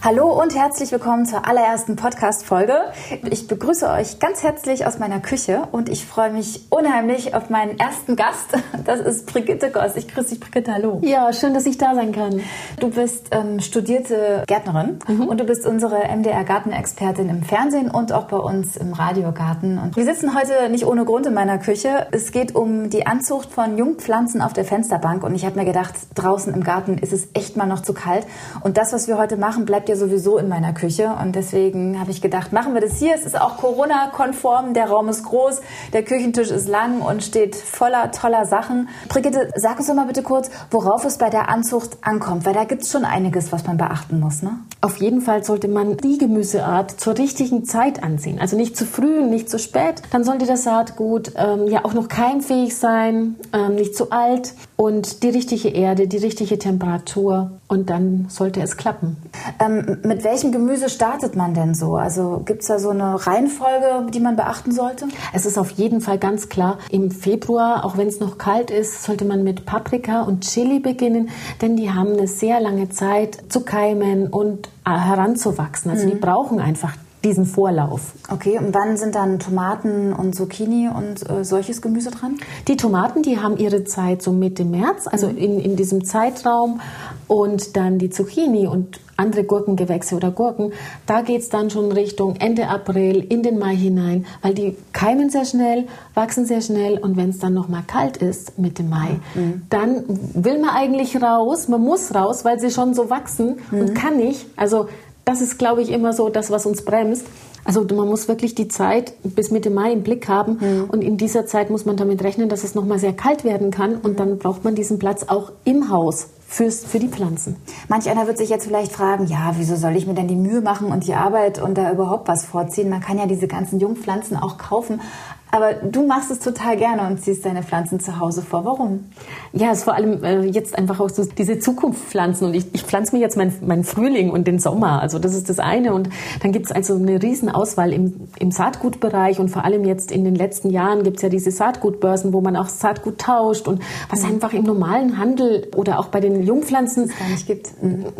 Hallo 0.00 0.40
und 0.40 0.54
herzlich 0.54 0.92
willkommen 0.92 1.26
zur 1.26 1.48
allerersten 1.48 1.96
Podcast-Folge. 1.96 2.92
Ich 3.28 3.48
begrüße 3.48 3.90
euch 3.90 4.20
ganz 4.20 4.44
herzlich 4.44 4.86
aus 4.86 5.00
meiner 5.00 5.18
Küche 5.18 5.66
und 5.72 5.88
ich 5.88 6.06
freue 6.06 6.30
mich 6.30 6.66
unheimlich 6.70 7.34
auf 7.34 7.50
meinen 7.50 7.80
ersten 7.80 8.14
Gast. 8.14 8.46
Das 8.84 9.00
ist 9.00 9.26
Brigitte 9.26 9.70
Goss. 9.72 9.96
Ich 9.96 10.06
grüße 10.06 10.30
dich, 10.30 10.40
Brigitte. 10.40 10.72
Hallo. 10.72 11.00
Ja, 11.02 11.32
schön, 11.32 11.52
dass 11.52 11.66
ich 11.66 11.78
da 11.78 11.96
sein 11.96 12.12
kann. 12.12 12.40
Du 12.78 12.90
bist 12.90 13.26
ähm, 13.32 13.58
studierte 13.58 14.44
Gärtnerin 14.46 15.00
mhm. 15.08 15.22
und 15.28 15.40
du 15.40 15.44
bist 15.44 15.66
unsere 15.66 15.96
MDR-Gartenexpertin 16.16 17.28
im 17.28 17.42
Fernsehen 17.42 17.90
und 17.90 18.12
auch 18.12 18.28
bei 18.28 18.38
uns 18.38 18.76
im 18.76 18.92
Radiogarten. 18.92 19.78
Und 19.78 19.96
wir 19.96 20.04
sitzen 20.04 20.34
heute 20.34 20.70
nicht 20.70 20.86
ohne 20.86 21.04
Grund 21.04 21.26
in 21.26 21.34
meiner 21.34 21.58
Küche. 21.58 22.06
Es 22.12 22.30
geht 22.30 22.54
um 22.54 22.88
die 22.88 23.06
Anzucht 23.06 23.50
von 23.50 23.76
Jungpflanzen 23.76 24.42
auf 24.42 24.52
der 24.52 24.64
Fensterbank 24.64 25.24
und 25.24 25.34
ich 25.34 25.44
habe 25.44 25.58
mir 25.58 25.66
gedacht, 25.66 25.94
draußen 26.14 26.54
im 26.54 26.62
Garten 26.62 26.98
ist 26.98 27.12
es 27.12 27.28
echt 27.34 27.56
mal 27.56 27.66
noch 27.66 27.80
zu 27.80 27.92
kalt. 27.92 28.26
Und 28.62 28.78
das, 28.78 28.92
was 28.92 29.08
wir 29.08 29.18
heute 29.18 29.36
machen, 29.36 29.64
bleibt 29.64 29.87
ja 29.88 29.96
sowieso 29.96 30.38
in 30.38 30.48
meiner 30.48 30.72
Küche 30.72 31.14
und 31.20 31.34
deswegen 31.34 31.98
habe 32.00 32.10
ich 32.10 32.22
gedacht, 32.22 32.52
machen 32.52 32.74
wir 32.74 32.80
das 32.80 32.98
hier. 32.98 33.14
Es 33.14 33.24
ist 33.24 33.40
auch 33.40 33.56
Corona-konform, 33.56 34.74
der 34.74 34.88
Raum 34.88 35.08
ist 35.08 35.24
groß, 35.24 35.60
der 35.92 36.02
Küchentisch 36.02 36.50
ist 36.50 36.68
lang 36.68 37.00
und 37.00 37.22
steht 37.22 37.56
voller 37.56 38.10
toller 38.12 38.46
Sachen. 38.46 38.88
Brigitte, 39.08 39.50
sag 39.56 39.78
uns 39.78 39.88
doch 39.88 39.94
mal 39.94 40.06
bitte 40.06 40.22
kurz, 40.22 40.50
worauf 40.70 41.04
es 41.04 41.18
bei 41.18 41.30
der 41.30 41.48
Anzucht 41.48 41.98
ankommt, 42.02 42.46
weil 42.46 42.54
da 42.54 42.64
gibt 42.64 42.82
es 42.82 42.92
schon 42.92 43.04
einiges, 43.04 43.52
was 43.52 43.66
man 43.66 43.76
beachten 43.76 44.20
muss, 44.20 44.42
ne? 44.42 44.58
Auf 44.80 44.98
jeden 44.98 45.20
Fall 45.20 45.42
sollte 45.42 45.66
man 45.66 45.96
die 45.96 46.18
Gemüseart 46.18 47.00
zur 47.00 47.18
richtigen 47.18 47.64
Zeit 47.64 48.02
ansehen. 48.02 48.38
Also 48.38 48.56
nicht 48.56 48.76
zu 48.76 48.84
früh 48.84 49.18
nicht 49.28 49.50
zu 49.50 49.58
spät. 49.58 50.02
Dann 50.10 50.24
sollte 50.24 50.46
das 50.46 50.64
Saatgut 50.64 51.32
ähm, 51.36 51.66
ja 51.68 51.84
auch 51.84 51.94
noch 51.94 52.08
keimfähig 52.08 52.76
sein, 52.76 53.36
ähm, 53.52 53.74
nicht 53.74 53.96
zu 53.96 54.10
alt 54.10 54.54
und 54.76 55.22
die 55.22 55.30
richtige 55.30 55.68
Erde, 55.68 56.06
die 56.08 56.18
richtige 56.18 56.58
Temperatur 56.58 57.57
und 57.68 57.90
dann 57.90 58.26
sollte 58.28 58.60
es 58.60 58.76
klappen. 58.76 59.16
Ähm, 59.60 59.98
mit 60.02 60.24
welchem 60.24 60.52
Gemüse 60.52 60.88
startet 60.88 61.36
man 61.36 61.54
denn 61.54 61.74
so? 61.74 61.96
Also 61.96 62.42
gibt 62.44 62.62
es 62.62 62.68
da 62.68 62.78
so 62.78 62.90
eine 62.90 63.26
Reihenfolge, 63.26 64.10
die 64.10 64.20
man 64.20 64.36
beachten 64.36 64.72
sollte? 64.72 65.06
Es 65.34 65.44
ist 65.44 65.58
auf 65.58 65.70
jeden 65.72 66.00
Fall 66.00 66.18
ganz 66.18 66.48
klar, 66.48 66.78
im 66.90 67.10
Februar, 67.10 67.84
auch 67.84 67.98
wenn 67.98 68.08
es 68.08 68.20
noch 68.20 68.38
kalt 68.38 68.70
ist, 68.70 69.04
sollte 69.04 69.26
man 69.26 69.44
mit 69.44 69.66
Paprika 69.66 70.22
und 70.22 70.44
Chili 70.44 70.80
beginnen, 70.80 71.28
denn 71.60 71.76
die 71.76 71.90
haben 71.90 72.14
eine 72.14 72.26
sehr 72.26 72.60
lange 72.60 72.88
Zeit 72.88 73.38
zu 73.50 73.60
keimen 73.60 74.28
und 74.28 74.68
äh, 74.86 74.90
heranzuwachsen. 74.90 75.90
Also 75.90 76.06
mhm. 76.06 76.10
die 76.10 76.16
brauchen 76.16 76.60
einfach 76.60 76.94
diesen 77.24 77.46
Vorlauf. 77.46 78.12
Okay, 78.30 78.58
und 78.58 78.72
wann 78.74 78.96
sind 78.96 79.14
dann 79.14 79.38
Tomaten 79.38 80.12
und 80.12 80.34
Zucchini 80.34 80.88
und 80.88 81.28
äh, 81.28 81.44
solches 81.44 81.82
Gemüse 81.82 82.10
dran? 82.10 82.36
Die 82.68 82.76
Tomaten, 82.76 83.22
die 83.22 83.40
haben 83.40 83.56
ihre 83.56 83.84
Zeit 83.84 84.22
so 84.22 84.32
Mitte 84.32 84.64
März, 84.64 85.06
also 85.06 85.28
mhm. 85.28 85.36
in, 85.36 85.60
in 85.60 85.76
diesem 85.76 86.04
Zeitraum. 86.04 86.80
Und 87.28 87.76
dann 87.76 87.98
die 87.98 88.10
Zucchini 88.10 88.66
und 88.66 89.00
andere 89.16 89.44
Gurkengewächse 89.44 90.16
oder 90.16 90.30
Gurken, 90.30 90.72
da 91.06 91.20
geht 91.20 91.42
es 91.42 91.50
dann 91.50 91.70
schon 91.70 91.92
Richtung 91.92 92.36
Ende 92.36 92.68
April 92.68 93.24
in 93.28 93.42
den 93.42 93.58
Mai 93.58 93.76
hinein, 93.76 94.26
weil 94.42 94.54
die 94.54 94.76
keimen 94.92 95.28
sehr 95.28 95.44
schnell, 95.44 95.86
wachsen 96.14 96.46
sehr 96.46 96.62
schnell 96.62 96.98
und 96.98 97.16
wenn 97.16 97.30
es 97.30 97.38
dann 97.38 97.52
noch 97.52 97.68
mal 97.68 97.82
kalt 97.86 98.16
ist 98.16 98.58
Mitte 98.58 98.82
Mai, 98.82 99.20
mhm. 99.34 99.62
dann 99.70 100.04
will 100.08 100.58
man 100.58 100.70
eigentlich 100.70 101.20
raus, 101.20 101.68
man 101.68 101.82
muss 101.82 102.14
raus, 102.14 102.44
weil 102.44 102.58
sie 102.60 102.70
schon 102.70 102.94
so 102.94 103.10
wachsen 103.10 103.58
mhm. 103.70 103.80
und 103.80 103.94
kann 103.94 104.16
nicht. 104.16 104.46
Also 104.56 104.88
das 105.24 105.42
ist, 105.42 105.58
glaube 105.58 105.82
ich, 105.82 105.90
immer 105.90 106.14
so 106.14 106.30
das, 106.30 106.50
was 106.50 106.64
uns 106.64 106.84
bremst. 106.84 107.26
Also 107.68 107.84
man 107.94 108.08
muss 108.08 108.28
wirklich 108.28 108.54
die 108.54 108.66
Zeit 108.66 109.12
bis 109.22 109.50
Mitte 109.50 109.68
Mai 109.68 109.92
im 109.92 110.02
Blick 110.02 110.26
haben 110.26 110.56
mhm. 110.58 110.84
und 110.88 111.02
in 111.02 111.18
dieser 111.18 111.44
Zeit 111.44 111.68
muss 111.68 111.84
man 111.84 111.98
damit 111.98 112.24
rechnen, 112.24 112.48
dass 112.48 112.64
es 112.64 112.74
noch 112.74 112.86
mal 112.86 112.98
sehr 112.98 113.12
kalt 113.12 113.44
werden 113.44 113.70
kann 113.70 113.96
und 113.96 114.18
dann 114.18 114.38
braucht 114.38 114.64
man 114.64 114.74
diesen 114.74 114.98
Platz 114.98 115.26
auch 115.28 115.52
im 115.64 115.90
Haus 115.90 116.28
fürs, 116.46 116.82
für 116.82 116.98
die 116.98 117.08
Pflanzen. 117.08 117.56
Manch 117.88 118.08
einer 118.08 118.26
wird 118.26 118.38
sich 118.38 118.48
jetzt 118.48 118.64
vielleicht 118.64 118.92
fragen, 118.92 119.26
ja, 119.26 119.52
wieso 119.58 119.76
soll 119.76 119.96
ich 119.96 120.06
mir 120.06 120.14
denn 120.14 120.28
die 120.28 120.34
Mühe 120.34 120.62
machen 120.62 120.90
und 120.90 121.06
die 121.06 121.12
Arbeit 121.12 121.60
und 121.60 121.76
da 121.76 121.92
überhaupt 121.92 122.26
was 122.26 122.46
vorziehen? 122.46 122.88
Man 122.88 123.02
kann 123.02 123.18
ja 123.18 123.26
diese 123.26 123.48
ganzen 123.48 123.78
Jungpflanzen 123.80 124.38
auch 124.38 124.56
kaufen. 124.56 125.02
Aber 125.50 125.74
du 125.74 126.06
machst 126.06 126.30
es 126.30 126.40
total 126.40 126.76
gerne 126.76 127.06
und 127.06 127.22
ziehst 127.22 127.44
deine 127.44 127.62
Pflanzen 127.62 128.00
zu 128.00 128.20
Hause 128.20 128.42
vor. 128.42 128.64
Warum? 128.64 129.06
Ja, 129.52 129.70
es 129.70 129.78
ist 129.78 129.84
vor 129.84 129.94
allem 129.94 130.22
äh, 130.22 130.42
jetzt 130.42 130.76
einfach 130.76 131.00
auch 131.00 131.08
so 131.08 131.24
diese 131.24 131.58
Zukunftspflanzen. 131.58 132.46
Und 132.46 132.54
ich, 132.54 132.66
ich 132.74 132.82
pflanze 132.82 133.16
mir 133.16 133.22
jetzt 133.22 133.36
meinen 133.36 133.54
mein 133.62 133.82
Frühling 133.82 134.30
und 134.30 134.46
den 134.46 134.58
Sommer. 134.58 135.00
Also 135.00 135.18
das 135.18 135.34
ist 135.34 135.48
das 135.48 135.58
eine. 135.58 135.94
Und 135.94 136.10
dann 136.42 136.52
gibt 136.52 136.66
es 136.66 136.72
also 136.72 136.96
eine 136.96 137.22
riesen 137.22 137.48
Auswahl 137.48 137.92
im, 137.94 138.28
im 138.38 138.50
Saatgutbereich. 138.50 139.40
Und 139.40 139.48
vor 139.48 139.64
allem 139.64 139.84
jetzt 139.84 140.12
in 140.12 140.24
den 140.24 140.34
letzten 140.34 140.70
Jahren 140.70 141.02
gibt 141.02 141.16
es 141.16 141.22
ja 141.22 141.30
diese 141.30 141.50
Saatgutbörsen, 141.50 142.32
wo 142.34 142.42
man 142.42 142.54
auch 142.56 142.68
Saatgut 142.68 143.18
tauscht. 143.18 143.68
Und 143.68 143.82
was 144.10 144.22
mhm. 144.22 144.32
einfach 144.32 144.52
im 144.52 144.64
normalen 144.64 145.16
Handel 145.16 145.70
oder 145.76 145.98
auch 145.98 146.08
bei 146.08 146.20
den 146.20 146.42
Jungpflanzen 146.42 147.10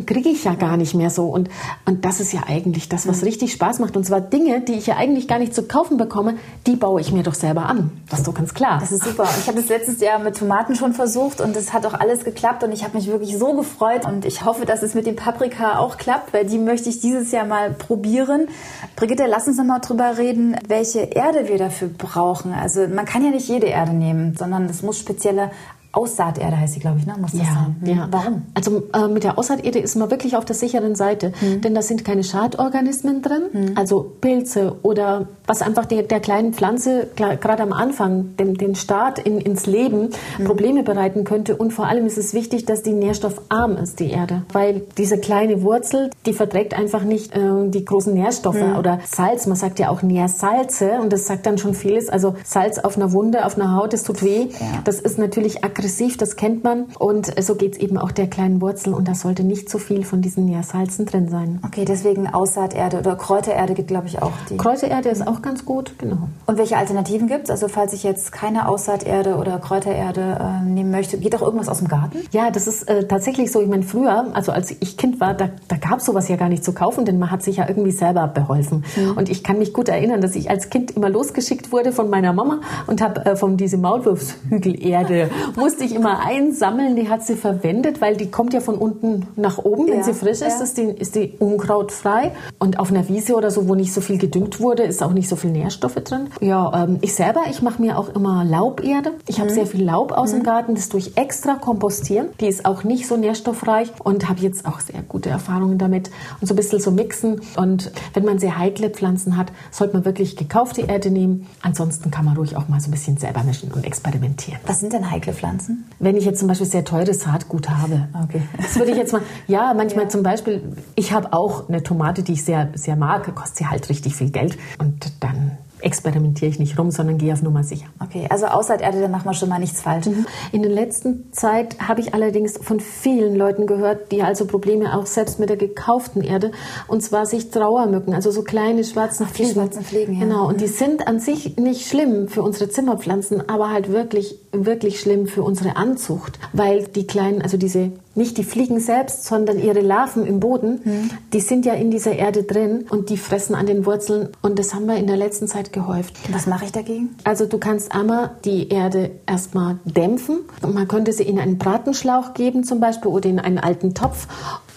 kriege 0.07 0.29
ich 0.31 0.45
ja 0.45 0.55
gar 0.55 0.79
nicht 0.79 0.95
mehr 0.95 1.11
so. 1.11 1.27
Und, 1.27 1.51
und 1.85 2.07
das 2.07 2.21
ist 2.21 2.33
ja 2.33 2.41
eigentlich 2.49 2.89
das, 2.89 3.07
was 3.07 3.19
mhm. 3.19 3.29
richtig 3.29 3.53
Spaß 3.53 3.81
macht. 3.81 3.99
Und 3.99 4.05
zwar 4.05 4.23
Dinge, 4.23 4.63
die 4.63 4.73
ich 4.73 4.87
ja 4.87 4.97
eigentlich 4.97 5.29
gar 5.29 5.39
nicht 5.39 5.55
zu 5.55 5.65
kaufen 5.65 5.99
bekomme, 5.99 6.37
die 6.67 6.77
baue 6.77 7.03
ich 7.03 7.13
mir 7.13 7.18
mir 7.19 7.25
doch 7.25 7.35
selber 7.35 7.67
an. 7.67 7.91
Das 8.09 8.21
ist 8.21 8.29
doch 8.29 8.35
ganz 8.35 8.55
klar. 8.55 8.79
Das 8.81 8.93
ist 8.93 9.05
super. 9.05 9.29
Ich 9.41 9.47
habe 9.49 9.61
das 9.61 9.69
letztes 9.69 10.01
Jahr 10.01 10.19
mit 10.19 10.39
Tomaten 10.39 10.75
schon 10.75 10.95
versucht 10.95 11.41
und 11.41 11.57
es 11.57 11.73
hat 11.73 11.85
auch 11.85 11.95
alles 11.95 12.25
geklappt 12.25 12.63
und 12.63 12.73
ich 12.73 12.85
habe 12.85 12.97
mich 12.97 13.09
wirklich 13.09 13.37
so 13.37 13.55
gefreut 13.55 14.07
und 14.07 14.25
ich 14.25 14.45
hoffe, 14.45 14.65
dass 14.65 14.83
es 14.83 14.95
mit 14.95 15.07
dem 15.07 15.17
Paprika 15.17 15.79
auch 15.79 15.99
klappt, 15.99 16.33
weil 16.33 16.47
die 16.47 16.59
möchte 16.59 16.89
ich 16.89 17.01
dieses 17.01 17.31
Jahr 17.33 17.45
mal 17.45 17.71
probieren. 17.71 18.49
Brigitte, 18.97 19.27
lass 19.27 19.47
uns 19.47 19.59
noch 19.59 19.65
mal 19.65 19.81
drüber 19.81 20.17
reden, 20.17 20.57
welche 20.67 21.01
Erde 21.01 21.49
wir 21.49 21.59
dafür 21.59 21.89
brauchen. 21.89 22.55
Also 22.55 22.87
man 22.89 23.05
kann 23.05 23.25
ja 23.25 23.31
nicht 23.31 23.49
jede 23.49 23.67
Erde 23.67 23.93
nehmen, 23.93 24.37
sondern 24.39 24.67
es 24.67 24.83
muss 24.83 24.99
spezielle 24.99 25.51
Aussaaterde 25.91 26.57
heißt 26.59 26.75
sie, 26.75 26.81
glaube 26.81 26.99
ich, 26.99 27.07
ne? 27.07 27.15
Muss 27.19 27.33
das 27.33 27.41
ja, 27.41 27.47
sein? 27.47 27.77
Hm. 27.81 27.97
Ja. 27.97 28.09
Warum? 28.11 28.43
Also 28.55 28.83
äh, 28.93 29.09
mit 29.09 29.25
der 29.25 29.39
Aussaaterde 29.39 29.79
ist 29.79 29.97
man 29.97 30.11
wirklich 30.11 30.37
auf 30.37 30.45
der 30.45 30.55
sicheren 30.55 30.95
Seite, 30.95 31.33
mhm. 31.41 31.63
denn 31.63 31.75
da 31.75 31.83
sind 31.83 32.05
keine 32.05 32.25
Schadorganismen 32.25 33.23
drin, 33.23 33.43
mhm. 33.53 33.73
also 33.75 34.13
Pilze 34.21 34.77
oder 34.83 35.29
was 35.49 35.63
einfach 35.63 35.87
der, 35.87 36.03
der 36.03 36.21
kleinen 36.21 36.53
Pflanze 36.53 37.09
gerade 37.17 37.63
am 37.63 37.73
Anfang, 37.73 38.37
dem, 38.37 38.57
den 38.57 38.75
Start 38.75 39.19
in, 39.19 39.41
ins 39.41 39.67
Leben, 39.67 40.11
mhm. 40.39 40.45
Probleme 40.45 40.83
bereiten 40.83 41.25
könnte. 41.25 41.57
Und 41.57 41.73
vor 41.73 41.87
allem 41.87 42.07
ist 42.07 42.19
es 42.19 42.35
wichtig, 42.35 42.67
dass 42.67 42.83
die 42.83 42.93
nährstoffarm 42.93 43.77
ist, 43.79 43.99
die 43.99 44.11
Erde, 44.11 44.43
weil 44.53 44.83
diese 44.99 45.19
kleine 45.19 45.63
Wurzel, 45.63 46.11
die 46.27 46.35
verträgt 46.35 46.75
einfach 46.75 47.03
nicht 47.03 47.35
äh, 47.35 47.41
die 47.69 47.85
großen 47.85 48.13
Nährstoffe 48.13 48.61
hm. 48.61 48.77
oder 48.77 49.01
Salz. 49.07 49.47
Man 49.47 49.57
sagt 49.57 49.79
ja 49.79 49.89
auch 49.89 50.03
Nährsalze 50.03 50.99
und 51.01 51.13
das 51.13 51.27
sagt 51.27 51.47
dann 51.47 51.59
schon 51.59 51.75
vieles. 51.75 52.09
Also 52.09 52.35
Salz 52.45 52.79
auf 52.79 52.97
einer 52.97 53.13
Wunde, 53.13 53.47
auf 53.47 53.57
einer 53.57 53.75
Haut, 53.75 53.93
das 53.95 54.03
tut 54.03 54.23
weh. 54.23 54.49
Ja. 54.61 54.67
Das 54.85 55.01
ist 55.01 55.19
natürlich 55.19 55.65
aggressiv, 55.65 56.19
das 56.19 56.37
kennt 56.37 56.63
man. 56.63 56.85
Und 56.99 57.43
so 57.43 57.55
geht 57.55 57.73
es 57.73 57.79
eben 57.79 57.97
auch 57.97 58.13
der 58.13 58.29
kleinen 58.29 58.61
Wurzel 58.61 58.93
und 58.93 59.09
da 59.09 59.15
sollte 59.15 59.45
nicht 59.45 59.71
so 59.71 59.79
viel 59.79 60.05
von 60.05 60.21
diesen 60.21 60.45
Nährsalzen 60.45 61.07
drin 61.07 61.29
sein. 61.29 61.61
Okay, 61.65 61.85
deswegen 61.87 62.27
Aussaaterde 62.27 62.99
oder 62.99 63.17
Kräutererde 63.17 63.75
gibt, 63.75 63.89
glaube 63.89 64.09
ich, 64.09 64.21
auch. 64.21 64.33
Die 64.51 64.57
Kräutererde 64.57 65.09
ist 65.09 65.27
auch 65.27 65.38
ganz 65.43 65.65
gut, 65.65 65.99
genau. 65.99 66.29
Und 66.47 66.59
welche 66.59 66.77
Alternativen 66.77 67.29
gibt 67.29 67.45
es? 67.45 67.51
Also 67.51 67.69
falls 67.69 67.93
ich 67.93 68.03
jetzt 68.03 68.33
keine 68.33 68.69
Aussaaterde 68.69 69.37
oder 69.37 69.59
Kräutererde 69.59 70.39
äh, 70.41 70.65
nehmen 70.65 70.91
möchte, 70.91 71.19
geht 71.19 71.35
auch 71.35 71.43
irgendwas 71.43 71.69
aus 71.69 71.79
dem 71.79 71.89
Garten? 71.89 72.19
Ja, 72.33 72.51
das 72.51 72.67
ist 72.67 72.89
äh, 72.89 73.07
tatsächlich 73.07 73.53
so. 73.53 73.61
Ich 73.61 73.69
meine, 73.69 73.83
früher, 73.83 74.27
also 74.35 74.53
als 74.53 74.71
ich 74.71 74.97
Kind 74.97 75.21
war, 75.21 75.35
da, 75.35 75.51
da 75.69 75.77
gab 75.77 75.99
es 75.99 76.07
sowas 76.07 76.29
ja 76.29 76.37
gar 76.37 76.49
nicht 76.49 76.65
zu 76.65 76.73
kaufen, 76.73 77.05
denn 77.05 77.19
man 77.19 77.31
hat 77.31 77.43
sich 77.43 77.57
ja 77.57 77.69
irgendwie 77.69 77.91
selber 77.91 78.27
beholfen. 78.27 78.85
Mhm. 78.97 79.17
Und 79.17 79.29
ich 79.29 79.45
kann 79.45 79.59
mich 79.59 79.73
gut 79.73 79.89
erinnern, 79.89 80.21
dass 80.21 80.35
ich 80.35 80.51
als 80.51 80.71
Kind 80.71 80.93
immer 80.93 81.09
losgeschickt 81.09 81.73
wurde 81.73 81.93
von 81.93 82.11
meiner 82.11 82.33
Mama 82.33 82.61
und 82.87 83.01
habe 83.01 83.25
äh, 83.25 83.37
von 83.37 83.57
diese 83.57 83.79
Maulwurfshügelerde 83.79 85.31
musste 85.57 85.85
ich 85.85 85.95
immer 85.95 86.21
einsammeln. 86.27 86.97
Die 86.97 87.09
hat 87.09 87.23
sie 87.23 87.37
verwendet, 87.37 88.01
weil 88.01 88.17
die 88.17 88.31
kommt 88.31 88.55
ja 88.55 88.61
von 88.61 88.77
unten 88.77 89.27
nach 89.37 89.59
oben, 89.59 89.89
wenn 89.89 89.99
ja, 89.99 90.05
sie 90.05 90.15
frisch 90.15 90.41
ist, 90.41 90.59
ja. 90.59 90.63
ist, 90.63 90.79
die, 90.79 90.83
ist 90.83 91.15
die 91.15 91.35
unkrautfrei. 91.39 92.33
Und 92.59 92.79
auf 92.79 92.91
einer 92.91 93.09
Wiese 93.09 93.35
oder 93.35 93.51
so, 93.51 93.69
wo 93.69 93.75
nicht 93.75 93.93
so 93.93 94.01
viel 94.01 94.19
gedüngt 94.19 94.61
wurde, 94.61 94.83
ist 94.83 95.03
auch 95.03 95.13
nicht 95.13 95.28
so 95.29 95.37
viel 95.37 95.51
Nährstoffe 95.51 95.95
drin. 95.97 96.29
Ja, 96.41 96.85
ähm, 96.85 96.99
ich 97.01 97.15
selber, 97.15 97.43
ich 97.51 97.63
mache 97.63 97.81
mir 97.81 97.99
auch 97.99 98.09
immer 98.09 98.45
Lauberde. 98.45 99.13
Ich 99.27 99.41
habe 99.41 99.51
mhm. 99.51 99.55
sehr 99.55 99.67
viel 99.67 99.85
Laub 99.85 100.13
aus 100.13 100.33
mhm. 100.33 100.39
dem 100.39 100.43
Garten, 100.45 100.75
das 100.75 100.89
tue 100.89 101.01
ich 101.01 101.17
extra 101.17 101.55
kompostieren. 101.55 102.29
Die 102.41 102.47
ist 102.47 102.65
auch 102.65 102.85
nicht 102.85 103.07
so 103.07 103.17
nährstoffreich 103.17 103.91
und 104.03 104.29
habe 104.29 104.41
jetzt 104.41 104.67
auch 104.67 104.81
sehr 104.81 105.03
gute 105.03 105.31
Erfahrungen 105.31 105.79
damit. 105.79 106.11
Und 106.41 106.47
so 106.47 106.55
ein 106.55 106.57
bisschen 106.57 106.81
so 106.81 106.91
mixen. 106.91 107.41
Und 107.57 107.91
wenn 108.15 108.25
man 108.25 108.39
sehr 108.39 108.59
heikle 108.59 108.91
Pflanzen 108.91 109.37
hat, 109.37 109.53
sollte 109.71 109.95
man 109.95 110.05
wirklich 110.05 110.37
gekaufte 110.37 110.83
Erde 110.83 111.11
nehmen. 111.11 111.47
Ansonsten 111.63 112.11
kann 112.11 112.25
man 112.25 112.37
ruhig 112.37 112.57
auch 112.57 112.69
mal 112.69 112.81
so 112.81 112.89
ein 112.89 112.93
bisschen 112.93 113.17
selber 113.17 113.43
mischen 113.43 113.73
und 113.73 113.85
experimentieren. 113.85 114.61
Was 114.67 114.81
sind 114.81 114.93
denn 114.93 115.11
heikle 115.11 115.33
Pflanzen? 115.33 115.89
Wenn 115.99 116.17
ich 116.17 116.25
jetzt 116.25 116.39
zum 116.39 116.49
Beispiel 116.49 116.67
sehr 116.67 116.85
teures 116.85 117.21
Saatgut 117.21 117.69
habe. 117.69 118.09
Okay. 118.25 118.43
Das 118.57 118.77
würde 118.77 118.93
ich 118.93 118.97
jetzt 118.97 119.13
mal, 119.13 119.23
ja, 119.47 119.75
manchmal 119.75 120.05
ja. 120.05 120.11
zum 120.11 120.23
Beispiel, 120.23 120.63
ich 120.95 121.13
habe 121.13 121.33
auch 121.33 121.69
eine 121.69 121.83
Tomate, 121.83 122.23
die 122.23 122.33
ich 122.33 122.45
sehr, 122.45 122.71
sehr 122.75 122.97
mag, 122.97 123.35
kostet 123.35 123.57
sie 123.59 123.67
halt 123.67 123.89
richtig 123.89 124.15
viel 124.15 124.31
Geld. 124.31 124.57
Und 124.79 125.18
dann 125.21 125.59
experimentiere 125.81 126.51
ich 126.51 126.59
nicht 126.59 126.79
rum, 126.79 126.91
sondern 126.91 127.19
gehe 127.19 127.33
auf 127.33 127.43
Nummer 127.43 127.63
sicher. 127.63 127.87
Okay, 128.01 128.27
also 128.31 128.47
außer 128.47 128.81
Erde, 128.81 129.01
dann 129.01 129.11
machen 129.11 129.27
wir 129.27 129.35
schon 129.35 129.49
mal 129.49 129.59
nichts 129.59 129.81
falsch. 129.81 130.07
Mhm. 130.07 130.27
In 130.53 130.63
der 130.63 130.71
letzten 130.71 131.33
Zeit 131.33 131.79
habe 131.81 132.01
ich 132.01 132.15
allerdings 132.15 132.59
von 132.61 132.81
vielen 132.81 133.37
Leuten 133.37 133.67
gehört, 133.67 134.13
die 134.13 134.23
also 134.23 134.47
Probleme 134.47 134.97
auch 134.97 135.07
selbst 135.07 135.39
mit 135.39 135.49
der 135.49 135.57
gekauften 135.57 136.23
Erde, 136.23 136.53
und 136.87 137.03
zwar 137.03 137.27
sich 137.27 137.51
Trauermücken, 137.51 138.15
also 138.15 138.31
so 138.31 138.43
kleine 138.43 138.85
schwarzen 138.85 139.27
Ach, 139.29 139.35
Fliegen. 139.35 139.53
schwarzen 139.53 139.85
Fliegen, 139.85 140.15
ja. 140.15 140.21
Genau, 140.21 140.49
und 140.49 140.57
mhm. 140.57 140.61
die 140.61 140.67
sind 140.67 141.07
an 141.07 141.21
sich 141.21 141.57
nicht 141.57 141.89
schlimm 141.89 142.29
für 142.29 142.43
unsere 142.43 142.69
Zimmerpflanzen, 142.69 143.49
aber 143.49 143.71
halt 143.71 143.93
wirklich, 143.93 144.37
wirklich 144.53 145.01
schlimm 145.01 145.27
für 145.27 145.43
unsere 145.43 145.77
Anzucht, 145.77 146.39
weil 146.53 146.85
die 146.85 147.07
kleinen, 147.07 147.43
also 147.43 147.57
diese 147.57 147.93
nicht 148.19 148.37
die 148.37 148.45
Fliegen 148.45 148.81
selbst, 148.81 149.25
sondern 149.25 149.59
ihre 149.59 149.81
Larven 149.81 150.27
im 150.27 150.41
Boden, 150.41 150.81
mhm. 150.85 151.11
die 151.33 151.41
sind 151.41 151.65
ja 151.65 151.73
in 151.73 151.91
dieser 151.91 152.13
Erde 152.13 152.43
drin 152.43 152.85
und 152.91 153.09
die 153.09 153.17
fressen 153.17 153.55
an 153.55 153.65
den 153.65 153.87
Wurzeln 153.87 154.29
und 154.43 154.59
das 154.59 154.75
haben 154.75 154.87
wir 154.87 154.97
in 154.97 155.07
der 155.07 155.17
letzten 155.17 155.49
Zeit 155.49 155.73
gehäuft. 155.73 156.15
Was 156.31 156.47
mache 156.47 156.67
ich 156.67 156.73
dagegen? 156.73 157.17
Also 157.25 157.47
du 157.47 157.59
kannst 157.59 157.93
einmal 157.93 158.33
die 158.45 158.69
Erde 158.69 159.13
erstmal 159.27 159.79
dämpfen. 159.85 160.41
Man 160.61 160.87
könnte 160.89 161.13
sie 161.13 161.23
in 161.23 161.39
einen 161.39 161.57
Bratenschlauch 161.57 162.35
geben 162.35 162.65
zum 162.65 162.81
Beispiel 162.81 163.11
oder 163.11 163.29
in 163.31 163.39
einen 163.39 163.59
alten 163.59 163.95
Topf 163.95 164.27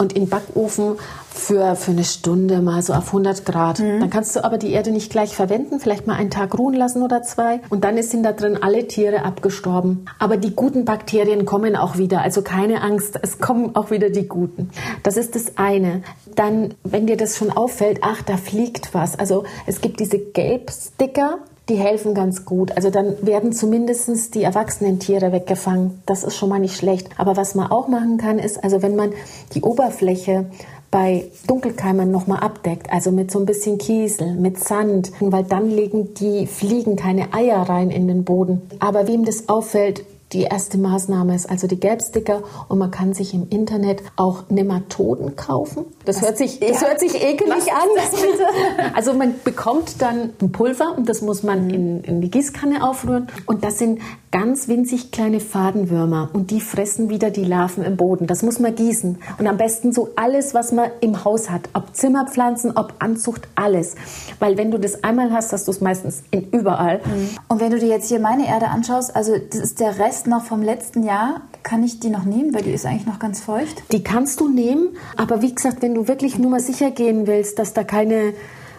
und 0.02 0.12
in 0.12 0.28
Backofen 0.28 0.96
für, 1.34 1.76
für 1.76 1.92
eine 1.92 2.04
Stunde 2.04 2.60
mal 2.60 2.82
so 2.82 2.92
auf 2.92 3.06
100 3.06 3.46
Grad. 3.46 3.78
Mhm. 3.78 4.00
Dann 4.00 4.10
kannst 4.10 4.36
du 4.36 4.44
aber 4.44 4.58
die 4.58 4.72
Erde 4.72 4.90
nicht 4.90 5.10
gleich 5.10 5.34
verwenden, 5.34 5.80
vielleicht 5.80 6.06
mal 6.06 6.16
einen 6.16 6.30
Tag 6.30 6.58
ruhen 6.58 6.74
lassen 6.74 7.02
oder 7.02 7.22
zwei. 7.22 7.60
Und 7.70 7.84
dann 7.84 8.00
sind 8.02 8.22
da 8.22 8.32
drin 8.32 8.58
alle 8.60 8.86
Tiere 8.86 9.24
abgestorben. 9.24 10.04
Aber 10.18 10.36
die 10.36 10.54
guten 10.54 10.84
Bakterien 10.84 11.46
kommen 11.46 11.76
auch 11.76 11.96
wieder. 11.96 12.20
Also 12.20 12.42
keine 12.42 12.82
Angst, 12.82 13.18
es 13.22 13.38
kommen 13.38 13.74
auch 13.74 13.90
wieder 13.90 14.10
die 14.10 14.28
guten. 14.28 14.70
Das 15.02 15.16
ist 15.16 15.34
das 15.34 15.56
eine. 15.56 16.02
Dann, 16.34 16.74
wenn 16.84 17.06
dir 17.06 17.16
das 17.16 17.38
schon 17.38 17.50
auffällt, 17.50 18.00
ach, 18.02 18.22
da 18.22 18.36
fliegt 18.36 18.92
was. 18.92 19.18
Also 19.18 19.44
es 19.66 19.80
gibt 19.80 20.00
diese 20.00 20.18
Gelbsticker, 20.18 21.38
die 21.68 21.76
helfen 21.76 22.14
ganz 22.14 22.44
gut. 22.44 22.76
Also 22.76 22.90
dann 22.90 23.24
werden 23.24 23.52
zumindest 23.52 24.34
die 24.34 24.42
erwachsenen 24.42 24.98
Tiere 24.98 25.32
weggefangen. 25.32 26.02
Das 26.06 26.24
ist 26.24 26.36
schon 26.36 26.48
mal 26.48 26.58
nicht 26.58 26.76
schlecht. 26.76 27.08
Aber 27.18 27.36
was 27.36 27.54
man 27.54 27.70
auch 27.70 27.88
machen 27.88 28.18
kann, 28.18 28.38
ist, 28.38 28.62
also 28.62 28.82
wenn 28.82 28.96
man 28.96 29.12
die 29.54 29.62
Oberfläche 29.62 30.46
bei 30.90 31.24
Dunkelkeimern 31.46 32.10
nochmal 32.10 32.40
abdeckt, 32.40 32.92
also 32.92 33.10
mit 33.12 33.30
so 33.30 33.38
ein 33.38 33.46
bisschen 33.46 33.78
Kiesel, 33.78 34.34
mit 34.34 34.62
Sand, 34.62 35.10
weil 35.20 35.44
dann 35.44 35.70
legen 35.70 36.12
die 36.14 36.46
Fliegen 36.46 36.96
keine 36.96 37.32
Eier 37.32 37.62
rein 37.62 37.90
in 37.90 38.08
den 38.08 38.24
Boden. 38.24 38.62
Aber 38.78 39.08
wem 39.08 39.24
das 39.24 39.48
auffällt, 39.48 40.04
die 40.32 40.42
erste 40.42 40.78
Maßnahme 40.78 41.34
ist 41.34 41.48
also 41.50 41.66
die 41.66 41.78
Gelbsticker 41.78 42.42
und 42.68 42.78
man 42.78 42.90
kann 42.90 43.12
sich 43.12 43.34
im 43.34 43.48
Internet 43.50 44.02
auch 44.16 44.44
Nematoden 44.48 45.36
kaufen. 45.36 45.84
Das, 46.04 46.22
hört 46.22 46.38
sich, 46.38 46.60
das 46.60 46.80
ja. 46.80 46.88
hört 46.88 47.00
sich 47.00 47.14
ekelig 47.14 47.72
an. 47.72 48.92
also 48.94 49.12
man 49.12 49.34
bekommt 49.44 50.00
dann 50.00 50.30
ein 50.40 50.52
Pulver 50.52 50.94
und 50.96 51.08
das 51.08 51.20
muss 51.20 51.42
man 51.42 51.70
in, 51.70 52.02
in 52.04 52.20
die 52.20 52.30
Gießkanne 52.30 52.82
aufrühren 52.82 53.28
und 53.46 53.62
das 53.62 53.78
sind 53.78 54.00
ganz 54.30 54.66
winzig 54.66 55.12
kleine 55.12 55.40
Fadenwürmer 55.40 56.30
und 56.32 56.50
die 56.50 56.60
fressen 56.60 57.10
wieder 57.10 57.30
die 57.30 57.44
Larven 57.44 57.84
im 57.84 57.98
Boden. 57.98 58.26
Das 58.26 58.42
muss 58.42 58.58
man 58.58 58.74
gießen 58.74 59.18
und 59.38 59.46
am 59.46 59.58
besten 59.58 59.92
so 59.92 60.08
alles, 60.16 60.54
was 60.54 60.72
man 60.72 60.90
im 61.00 61.24
Haus 61.24 61.50
hat, 61.50 61.68
ob 61.74 61.94
Zimmerpflanzen, 61.94 62.76
ob 62.76 62.94
Anzucht, 62.98 63.42
alles. 63.54 63.94
Weil 64.40 64.56
wenn 64.56 64.70
du 64.70 64.78
das 64.78 65.04
einmal 65.04 65.30
hast, 65.32 65.52
hast 65.52 65.66
du 65.66 65.70
es 65.70 65.82
meistens 65.82 66.22
in 66.30 66.48
überall. 66.50 66.98
Mhm. 66.98 67.28
Und 67.48 67.60
wenn 67.60 67.70
du 67.70 67.78
dir 67.78 67.88
jetzt 67.88 68.08
hier 68.08 68.20
meine 68.20 68.48
Erde 68.48 68.68
anschaust, 68.68 69.14
also 69.14 69.34
das 69.36 69.60
ist 69.60 69.80
der 69.80 69.98
Rest 69.98 70.21
Rest 70.22 70.28
noch 70.28 70.44
vom 70.44 70.62
letzten 70.62 71.02
Jahr. 71.02 71.40
Kann 71.64 71.82
ich 71.82 71.98
die 71.98 72.08
noch 72.08 72.24
nehmen, 72.24 72.54
weil 72.54 72.62
die 72.62 72.70
ist 72.70 72.86
eigentlich 72.86 73.06
noch 73.06 73.18
ganz 73.18 73.40
feucht? 73.40 73.82
Die 73.90 74.04
kannst 74.04 74.38
du 74.40 74.48
nehmen, 74.48 74.96
aber 75.16 75.42
wie 75.42 75.52
gesagt, 75.52 75.82
wenn 75.82 75.94
du 75.94 76.06
wirklich 76.06 76.38
nur 76.38 76.50
mal 76.50 76.60
sicher 76.60 76.92
gehen 76.92 77.26
willst, 77.26 77.58
dass 77.58 77.72
da 77.72 77.82
keine 77.82 78.34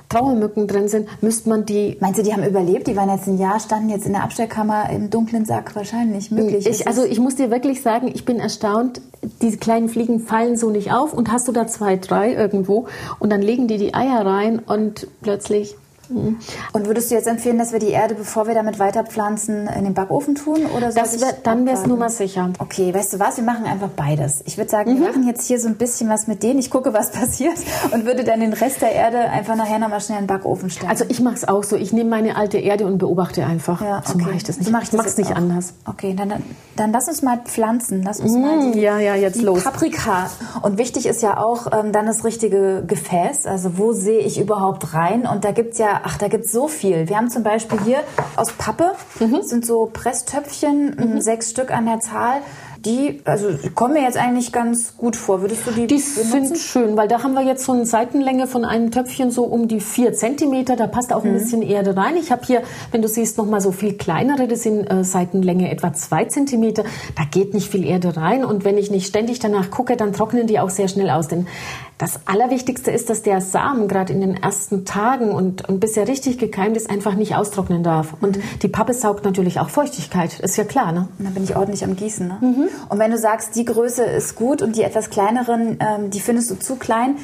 Trauermücken 0.07 0.67
drin 0.67 0.87
sind, 0.87 1.09
müsste 1.21 1.49
man 1.49 1.65
die. 1.65 1.97
Meinst 1.99 2.19
du, 2.19 2.23
die 2.23 2.33
haben 2.33 2.43
überlebt? 2.43 2.87
Die 2.87 2.95
waren 2.95 3.09
jetzt 3.09 3.27
ein 3.27 3.37
Jahr, 3.37 3.59
standen 3.59 3.89
jetzt 3.89 4.05
in 4.05 4.13
der 4.13 4.23
Abstellkammer 4.23 4.89
im 4.89 5.09
dunklen 5.09 5.43
Sack 5.43 5.75
wahrscheinlich 5.75 6.31
möglich. 6.31 6.65
Ich, 6.65 6.87
also 6.87 7.03
ich 7.03 7.19
muss 7.19 7.35
dir 7.35 7.51
wirklich 7.51 7.81
sagen, 7.81 8.09
ich 8.13 8.23
bin 8.23 8.39
erstaunt. 8.39 9.01
Diese 9.41 9.57
kleinen 9.57 9.89
Fliegen 9.89 10.21
fallen 10.21 10.55
so 10.55 10.69
nicht 10.69 10.93
auf 10.93 11.13
und 11.13 11.29
hast 11.31 11.47
du 11.47 11.51
da 11.51 11.67
zwei, 11.67 11.97
drei 11.97 12.33
irgendwo 12.33 12.87
und 13.19 13.31
dann 13.31 13.41
legen 13.41 13.67
die 13.67 13.77
die 13.77 13.93
Eier 13.93 14.25
rein 14.25 14.59
und 14.59 15.07
plötzlich 15.21 15.75
und 16.73 16.87
würdest 16.87 17.11
du 17.11 17.15
jetzt 17.15 17.27
empfehlen, 17.27 17.57
dass 17.57 17.71
wir 17.71 17.79
die 17.79 17.89
Erde, 17.89 18.15
bevor 18.15 18.47
wir 18.47 18.53
damit 18.53 18.79
weiterpflanzen, 18.79 19.67
in 19.67 19.83
den 19.83 19.93
Backofen 19.93 20.35
tun? 20.35 20.65
Oder 20.75 20.91
das 20.91 21.21
wär, 21.21 21.33
dann 21.43 21.65
wäre 21.65 21.77
es 21.77 21.85
nur 21.85 21.97
mal 21.97 22.09
sicher. 22.09 22.51
Okay, 22.59 22.93
weißt 22.93 23.13
du 23.13 23.19
was? 23.19 23.37
Wir 23.37 23.43
machen 23.43 23.65
einfach 23.65 23.89
beides. 23.89 24.43
Ich 24.45 24.57
würde 24.57 24.69
sagen, 24.69 24.93
mhm. 24.93 24.99
wir 24.99 25.07
machen 25.07 25.27
jetzt 25.27 25.47
hier 25.47 25.59
so 25.59 25.67
ein 25.67 25.75
bisschen 25.75 26.09
was 26.09 26.27
mit 26.27 26.43
denen. 26.43 26.59
Ich 26.59 26.69
gucke, 26.69 26.93
was 26.93 27.11
passiert 27.13 27.57
und 27.91 28.05
würde 28.05 28.23
dann 28.23 28.39
den 28.39 28.53
Rest 28.53 28.81
der 28.81 28.91
Erde 28.91 29.19
einfach 29.19 29.55
nachher 29.55 29.79
nochmal 29.79 30.01
schnell 30.01 30.19
in 30.19 30.23
den 30.23 30.27
Backofen 30.27 30.69
stellen. 30.69 30.89
Also 30.89 31.05
ich 31.07 31.19
mache 31.21 31.35
es 31.35 31.47
auch 31.47 31.63
so. 31.63 31.75
Ich 31.75 31.93
nehme 31.93 32.09
meine 32.09 32.35
alte 32.35 32.57
Erde 32.57 32.85
und 32.85 32.97
beobachte 32.97 33.45
einfach. 33.45 33.81
Ja, 33.81 33.97
okay. 33.99 34.11
So 34.11 34.17
mache 34.19 34.35
ich 34.35 34.43
das 34.43 34.57
nicht. 34.57 34.65
So 34.65 34.71
mach 34.71 34.83
ich 34.83 34.93
mache 34.93 35.07
es 35.07 35.17
nicht 35.17 35.31
auch. 35.31 35.35
anders. 35.35 35.73
Okay, 35.85 36.13
dann, 36.15 36.33
dann, 36.75 36.91
lass 36.91 37.07
uns 37.07 37.21
mal 37.21 37.39
pflanzen. 37.43 38.03
Lass 38.03 38.19
uns 38.19 38.33
mhm, 38.33 38.41
mal 38.41 38.71
die, 38.71 38.79
ja, 38.79 38.99
ja, 38.99 39.15
jetzt 39.15 39.41
los. 39.41 39.63
Paprika. 39.63 40.29
Und 40.61 40.77
wichtig 40.77 41.05
ist 41.05 41.21
ja 41.21 41.37
auch 41.37 41.67
ähm, 41.71 41.91
dann 41.91 42.05
das 42.05 42.23
richtige 42.23 42.83
Gefäß. 42.85 43.47
Also 43.47 43.77
wo 43.77 43.93
sehe 43.93 44.19
ich 44.19 44.39
überhaupt 44.39 44.93
rein? 44.93 45.25
Und 45.25 45.45
da 45.45 45.51
gibt 45.51 45.73
es 45.73 45.79
ja, 45.79 46.01
ach, 46.03 46.17
da 46.17 46.27
gibt 46.27 46.45
es 46.45 46.51
so 46.51 46.67
viel. 46.67 47.09
Wir 47.09 47.17
haben 47.17 47.29
zum 47.29 47.43
Beispiel 47.43 47.79
hier 47.83 47.99
aus 48.35 48.51
Pappe, 48.53 48.91
mhm. 49.19 49.41
sind 49.41 49.65
so 49.65 49.89
Presstöpfchen, 49.91 50.95
mhm. 50.95 51.21
sechs 51.21 51.49
Stück 51.49 51.71
an 51.71 51.85
der 51.85 51.99
Zahl 51.99 52.41
die, 52.85 53.21
also 53.23 53.47
kommen 53.75 53.93
mir 53.93 54.01
jetzt 54.01 54.17
eigentlich 54.17 54.51
ganz 54.51 54.97
gut 54.97 55.15
vor. 55.15 55.41
Würdest 55.41 55.65
du 55.65 55.71
die 55.71 55.87
Die 55.87 55.95
benutzen? 55.95 56.31
sind 56.31 56.57
schön, 56.57 56.97
weil 56.97 57.07
da 57.07 57.23
haben 57.23 57.33
wir 57.33 57.43
jetzt 57.43 57.63
so 57.63 57.71
eine 57.71 57.85
Seitenlänge 57.85 58.45
von 58.45 58.65
einem 58.65 58.91
Töpfchen 58.91 59.31
so 59.31 59.43
um 59.43 59.67
die 59.69 59.79
vier 59.79 60.13
Zentimeter. 60.13 60.75
Da 60.75 60.87
passt 60.87 61.13
auch 61.13 61.23
ein 61.23 61.31
mhm. 61.31 61.37
bisschen 61.37 61.61
Erde 61.61 61.95
rein. 61.95 62.17
Ich 62.17 62.31
habe 62.31 62.45
hier, 62.45 62.61
wenn 62.91 63.01
du 63.01 63.07
siehst, 63.07 63.37
noch 63.37 63.45
mal 63.45 63.61
so 63.61 63.71
viel 63.71 63.93
kleinere. 63.93 64.47
Das 64.47 64.63
sind 64.63 64.85
äh, 64.91 65.03
Seitenlänge 65.05 65.71
etwa 65.71 65.93
zwei 65.93 66.25
Zentimeter. 66.25 66.83
Da 67.15 67.23
geht 67.23 67.53
nicht 67.53 67.71
viel 67.71 67.85
Erde 67.85 68.17
rein. 68.17 68.43
Und 68.43 68.65
wenn 68.65 68.77
ich 68.77 68.91
nicht 68.91 69.07
ständig 69.07 69.39
danach 69.39 69.71
gucke, 69.71 69.95
dann 69.95 70.11
trocknen 70.11 70.47
die 70.47 70.59
auch 70.59 70.69
sehr 70.69 70.89
schnell 70.89 71.09
aus. 71.09 71.29
Denn 71.29 71.47
das 72.03 72.19
Allerwichtigste 72.25 72.91
ist, 72.91 73.09
dass 73.09 73.21
der 73.21 73.39
Samen 73.39 73.87
gerade 73.87 74.11
in 74.11 74.19
den 74.19 74.35
ersten 74.35 74.83
Tagen 74.83 75.31
und, 75.31 75.69
und 75.69 75.79
bis 75.79 75.95
er 75.95 76.05
richtig 76.05 76.37
gekeimt 76.37 76.75
ist, 76.75 76.89
einfach 76.89 77.15
nicht 77.15 77.35
austrocknen 77.35 77.81
darf. 77.81 78.13
Und 78.19 78.35
mhm. 78.37 78.43
die 78.61 78.67
Pappe 78.67 78.93
saugt 78.93 79.23
natürlich 79.23 79.61
auch 79.61 79.69
Feuchtigkeit, 79.69 80.37
ist 80.41 80.57
ja 80.57 80.65
klar. 80.65 80.91
Ne? 80.91 81.07
Und 81.17 81.25
dann 81.25 81.33
bin 81.33 81.45
ich 81.45 81.55
ordentlich 81.55 81.85
am 81.85 81.95
Gießen. 81.95 82.27
Ne? 82.27 82.37
Mhm. 82.41 82.67
Und 82.89 82.99
wenn 82.99 83.11
du 83.11 83.17
sagst, 83.17 83.55
die 83.55 83.63
Größe 83.63 84.03
ist 84.03 84.35
gut 84.35 84.61
und 84.61 84.75
die 84.75 84.83
etwas 84.83 85.11
kleineren, 85.11 85.77
ähm, 85.79 86.09
die 86.09 86.19
findest 86.19 86.51
du 86.51 86.59
zu 86.59 86.75
klein, 86.75 87.15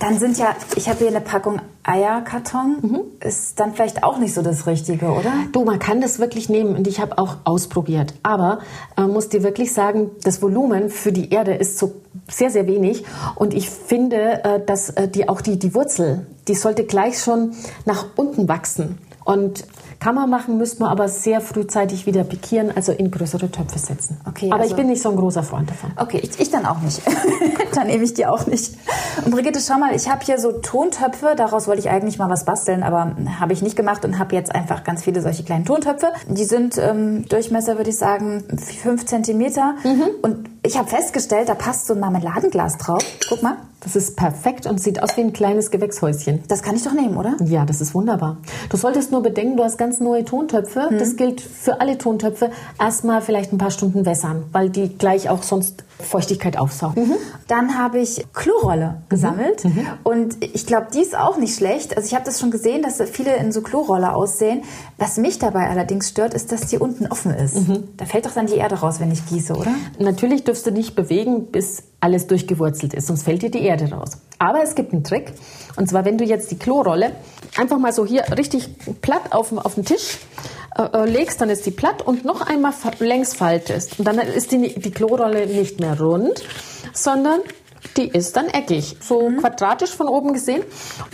dann 0.00 0.18
sind 0.18 0.38
ja, 0.38 0.56
ich 0.74 0.88
habe 0.88 0.98
hier 0.98 1.08
eine 1.08 1.20
Packung 1.20 1.60
Eierkarton, 1.86 2.76
mhm. 2.82 3.00
ist 3.20 3.60
dann 3.60 3.74
vielleicht 3.74 4.02
auch 4.02 4.18
nicht 4.18 4.34
so 4.34 4.42
das 4.42 4.66
Richtige, 4.66 5.06
oder? 5.06 5.32
Du, 5.52 5.64
man 5.64 5.78
kann 5.78 6.00
das 6.00 6.18
wirklich 6.18 6.48
nehmen 6.48 6.74
und 6.74 6.88
ich 6.88 7.00
habe 7.00 7.16
auch 7.16 7.36
ausprobiert. 7.44 8.14
Aber 8.24 8.58
äh, 8.96 9.02
muss 9.02 9.28
dir 9.28 9.44
wirklich 9.44 9.72
sagen, 9.72 10.10
das 10.22 10.42
Volumen 10.42 10.90
für 10.90 11.12
die 11.12 11.30
Erde 11.30 11.54
ist 11.54 11.78
so 11.78 11.94
sehr, 12.28 12.50
sehr 12.50 12.66
wenig. 12.66 13.04
Und 13.36 13.54
ich 13.54 13.70
finde, 13.70 14.44
äh, 14.44 14.64
dass 14.64 14.90
äh, 14.90 15.06
die, 15.06 15.28
auch 15.28 15.40
die, 15.40 15.58
die 15.58 15.74
Wurzel, 15.74 16.26
die 16.48 16.54
sollte 16.54 16.84
gleich 16.84 17.20
schon 17.20 17.52
nach 17.84 18.06
unten 18.16 18.48
wachsen. 18.48 18.98
Und 19.24 19.64
kann 20.00 20.14
man 20.14 20.28
machen, 20.30 20.58
müsste 20.58 20.80
man 20.80 20.90
aber 20.90 21.08
sehr 21.08 21.40
frühzeitig 21.40 22.06
wieder 22.06 22.24
pikieren, 22.24 22.70
also 22.74 22.92
in 22.92 23.10
größere 23.10 23.50
Töpfe 23.50 23.78
setzen. 23.78 24.18
Okay, 24.28 24.50
aber 24.50 24.62
also, 24.62 24.70
ich 24.70 24.76
bin 24.76 24.88
nicht 24.88 25.02
so 25.02 25.10
ein 25.10 25.16
großer 25.16 25.42
Freund 25.42 25.70
davon. 25.70 25.92
Okay, 25.96 26.20
ich, 26.22 26.38
ich 26.38 26.50
dann 26.50 26.66
auch 26.66 26.80
nicht. 26.80 27.02
dann 27.74 27.86
nehme 27.86 28.04
ich 28.04 28.14
die 28.14 28.26
auch 28.26 28.46
nicht. 28.46 28.74
Und 29.24 29.30
Brigitte, 29.30 29.60
schau 29.60 29.78
mal, 29.78 29.94
ich 29.94 30.10
habe 30.10 30.24
hier 30.24 30.38
so 30.38 30.52
Tontöpfe, 30.52 31.34
daraus 31.36 31.66
wollte 31.66 31.80
ich 31.80 31.90
eigentlich 31.90 32.18
mal 32.18 32.28
was 32.28 32.44
basteln, 32.44 32.82
aber 32.82 33.16
habe 33.40 33.52
ich 33.52 33.62
nicht 33.62 33.76
gemacht 33.76 34.04
und 34.04 34.18
habe 34.18 34.34
jetzt 34.34 34.54
einfach 34.54 34.84
ganz 34.84 35.02
viele 35.02 35.22
solche 35.22 35.44
kleinen 35.44 35.64
Tontöpfe. 35.64 36.08
Die 36.28 36.44
sind 36.44 36.78
ähm, 36.78 37.26
Durchmesser, 37.28 37.76
würde 37.76 37.90
ich 37.90 37.98
sagen, 37.98 38.44
fünf 38.82 39.06
Zentimeter. 39.06 39.74
Mhm. 39.84 40.04
Und 40.22 40.55
ich 40.66 40.76
habe 40.76 40.88
festgestellt, 40.88 41.48
da 41.48 41.54
passt 41.54 41.86
so 41.86 41.94
ein 41.94 42.00
Marmeladenglas 42.00 42.78
drauf. 42.78 43.04
Guck 43.28 43.42
mal. 43.42 43.56
Das 43.80 43.94
ist 43.94 44.16
perfekt 44.16 44.66
und 44.66 44.80
sieht 44.80 45.00
aus 45.00 45.16
wie 45.16 45.20
ein 45.20 45.32
kleines 45.32 45.70
Gewächshäuschen. 45.70 46.42
Das 46.48 46.62
kann 46.62 46.74
ich 46.74 46.82
doch 46.82 46.92
nehmen, 46.92 47.16
oder? 47.16 47.36
Ja, 47.44 47.64
das 47.64 47.80
ist 47.80 47.94
wunderbar. 47.94 48.38
Du 48.68 48.76
solltest 48.76 49.12
nur 49.12 49.22
bedenken, 49.22 49.56
du 49.56 49.62
hast 49.62 49.78
ganz 49.78 50.00
neue 50.00 50.24
Tontöpfe. 50.24 50.88
Mhm. 50.90 50.98
Das 50.98 51.14
gilt 51.14 51.40
für 51.40 51.80
alle 51.80 51.96
Tontöpfe. 51.96 52.50
Erstmal 52.80 53.22
vielleicht 53.22 53.52
ein 53.52 53.58
paar 53.58 53.70
Stunden 53.70 54.04
wässern, 54.04 54.44
weil 54.50 54.70
die 54.70 54.88
gleich 54.98 55.30
auch 55.30 55.44
sonst 55.44 55.84
Feuchtigkeit 55.98 56.58
aufsaugen. 56.58 57.08
Mhm. 57.08 57.14
Dann 57.48 57.78
habe 57.78 58.00
ich 58.00 58.26
Klorolle 58.34 59.02
gesammelt 59.08 59.64
mhm. 59.64 59.70
mhm. 59.70 59.86
und 60.04 60.44
ich 60.44 60.66
glaube, 60.66 60.88
die 60.92 61.00
ist 61.00 61.16
auch 61.16 61.38
nicht 61.38 61.56
schlecht. 61.56 61.96
Also 61.96 62.06
ich 62.06 62.14
habe 62.14 62.24
das 62.24 62.38
schon 62.38 62.50
gesehen, 62.50 62.82
dass 62.82 63.00
viele 63.10 63.36
in 63.36 63.52
so 63.52 63.62
Klorolle 63.62 64.14
aussehen. 64.14 64.62
Was 64.98 65.16
mich 65.16 65.38
dabei 65.38 65.70
allerdings 65.70 66.08
stört, 66.08 66.34
ist, 66.34 66.52
dass 66.52 66.62
die 66.62 66.78
unten 66.78 67.06
offen 67.06 67.32
ist. 67.32 67.68
Mhm. 67.68 67.84
Da 67.96 68.04
fällt 68.04 68.26
doch 68.26 68.32
dann 68.32 68.46
die 68.46 68.56
Erde 68.56 68.74
raus, 68.74 69.00
wenn 69.00 69.10
ich 69.10 69.24
gieße, 69.26 69.54
oder? 69.54 69.70
Natürlich 69.98 70.44
dürfst 70.56 70.66
du 70.66 70.70
nicht 70.70 70.94
bewegen, 70.96 71.50
bis 71.52 71.82
alles 72.00 72.26
durchgewurzelt 72.28 72.94
ist, 72.94 73.08
sonst 73.08 73.24
fällt 73.24 73.42
dir 73.42 73.50
die 73.50 73.62
Erde 73.62 73.90
raus. 73.90 74.12
Aber 74.38 74.62
es 74.62 74.74
gibt 74.74 74.92
einen 74.92 75.04
Trick. 75.04 75.32
Und 75.76 75.86
zwar, 75.88 76.06
wenn 76.06 76.16
du 76.16 76.24
jetzt 76.24 76.50
die 76.50 76.58
Klorolle 76.58 77.12
einfach 77.58 77.78
mal 77.78 77.92
so 77.92 78.06
hier 78.06 78.24
richtig 78.38 78.70
platt 79.02 79.32
auf, 79.32 79.52
auf 79.52 79.74
den 79.74 79.84
Tisch 79.84 80.16
äh, 80.78 80.82
äh, 80.82 81.04
legst, 81.04 81.42
dann 81.42 81.50
ist 81.50 81.66
die 81.66 81.70
platt 81.70 82.00
und 82.00 82.24
noch 82.24 82.40
einmal 82.40 82.72
längs 83.00 83.34
faltest. 83.34 83.98
Und 83.98 84.06
dann 84.06 84.18
ist 84.18 84.50
die, 84.50 84.80
die 84.80 84.90
Klorolle 84.90 85.46
nicht 85.46 85.78
mehr 85.78 86.00
rund, 86.00 86.42
sondern 86.94 87.40
die 87.96 88.08
ist 88.08 88.36
dann 88.36 88.46
eckig, 88.46 88.96
so 89.00 89.30
mhm. 89.30 89.38
quadratisch 89.38 89.94
von 89.94 90.08
oben 90.08 90.32
gesehen. 90.32 90.62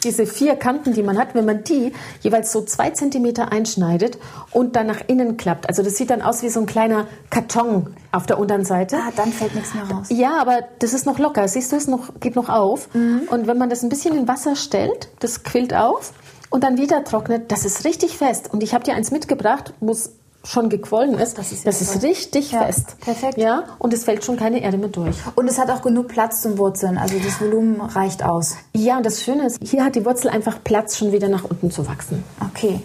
Diese 0.04 0.26
vier 0.26 0.56
Kanten, 0.56 0.92
die 0.92 1.02
man 1.02 1.18
hat, 1.18 1.34
wenn 1.34 1.44
man 1.44 1.64
die 1.64 1.92
jeweils 2.20 2.52
so 2.52 2.62
zwei 2.62 2.90
Zentimeter 2.90 3.52
einschneidet 3.52 4.18
und 4.50 4.76
dann 4.76 4.86
nach 4.86 5.00
innen 5.06 5.36
klappt, 5.36 5.68
also 5.68 5.82
das 5.82 5.96
sieht 5.96 6.10
dann 6.10 6.22
aus 6.22 6.42
wie 6.42 6.48
so 6.48 6.60
ein 6.60 6.66
kleiner 6.66 7.06
Karton 7.30 7.94
auf 8.10 8.26
der 8.26 8.38
unteren 8.38 8.64
Seite. 8.64 8.96
Ah, 8.96 9.12
dann 9.16 9.32
fällt 9.32 9.54
nichts 9.54 9.74
mehr 9.74 9.84
raus. 9.84 10.06
Ja, 10.10 10.40
aber 10.40 10.60
das 10.78 10.92
ist 10.92 11.06
noch 11.06 11.18
locker. 11.18 11.48
Siehst 11.48 11.72
du, 11.72 11.76
es 11.76 11.86
noch, 11.86 12.20
geht 12.20 12.36
noch 12.36 12.48
auf. 12.48 12.92
Mhm. 12.94 13.22
Und 13.30 13.46
wenn 13.46 13.58
man 13.58 13.70
das 13.70 13.82
ein 13.82 13.88
bisschen 13.88 14.16
in 14.16 14.28
Wasser 14.28 14.56
stellt, 14.56 15.08
das 15.20 15.42
quillt 15.42 15.74
auf 15.74 16.12
und 16.50 16.64
dann 16.64 16.76
wieder 16.76 17.04
trocknet, 17.04 17.50
das 17.50 17.64
ist 17.64 17.84
richtig 17.84 18.18
fest. 18.18 18.52
Und 18.52 18.62
ich 18.62 18.74
habe 18.74 18.84
dir 18.84 18.94
eins 18.94 19.10
mitgebracht, 19.10 19.74
es 19.88 20.12
schon 20.44 20.68
gequollen 20.68 21.14
ist. 21.14 21.38
Das 21.38 21.52
ist, 21.52 21.66
das 21.66 21.80
ist 21.80 22.02
richtig 22.02 22.52
ja, 22.52 22.64
fest. 22.64 22.96
Perfekt. 23.00 23.38
Ja, 23.38 23.64
und 23.78 23.92
es 23.92 24.04
fällt 24.04 24.24
schon 24.24 24.36
keine 24.36 24.62
Erde 24.62 24.78
mehr 24.78 24.88
durch. 24.88 25.16
Und 25.34 25.48
es 25.48 25.58
hat 25.58 25.70
auch 25.70 25.82
genug 25.82 26.08
Platz 26.08 26.42
zum 26.42 26.58
Wurzeln. 26.58 26.98
Also 26.98 27.16
das 27.18 27.40
Volumen 27.40 27.80
reicht 27.80 28.24
aus. 28.24 28.56
Ja, 28.74 28.96
und 28.96 29.06
das 29.06 29.22
Schöne 29.22 29.46
ist, 29.46 29.58
hier 29.62 29.84
hat 29.84 29.94
die 29.94 30.04
Wurzel 30.04 30.28
einfach 30.28 30.58
Platz, 30.64 30.96
schon 30.96 31.12
wieder 31.12 31.28
nach 31.28 31.44
unten 31.44 31.70
zu 31.70 31.86
wachsen. 31.86 32.24
Okay. 32.50 32.80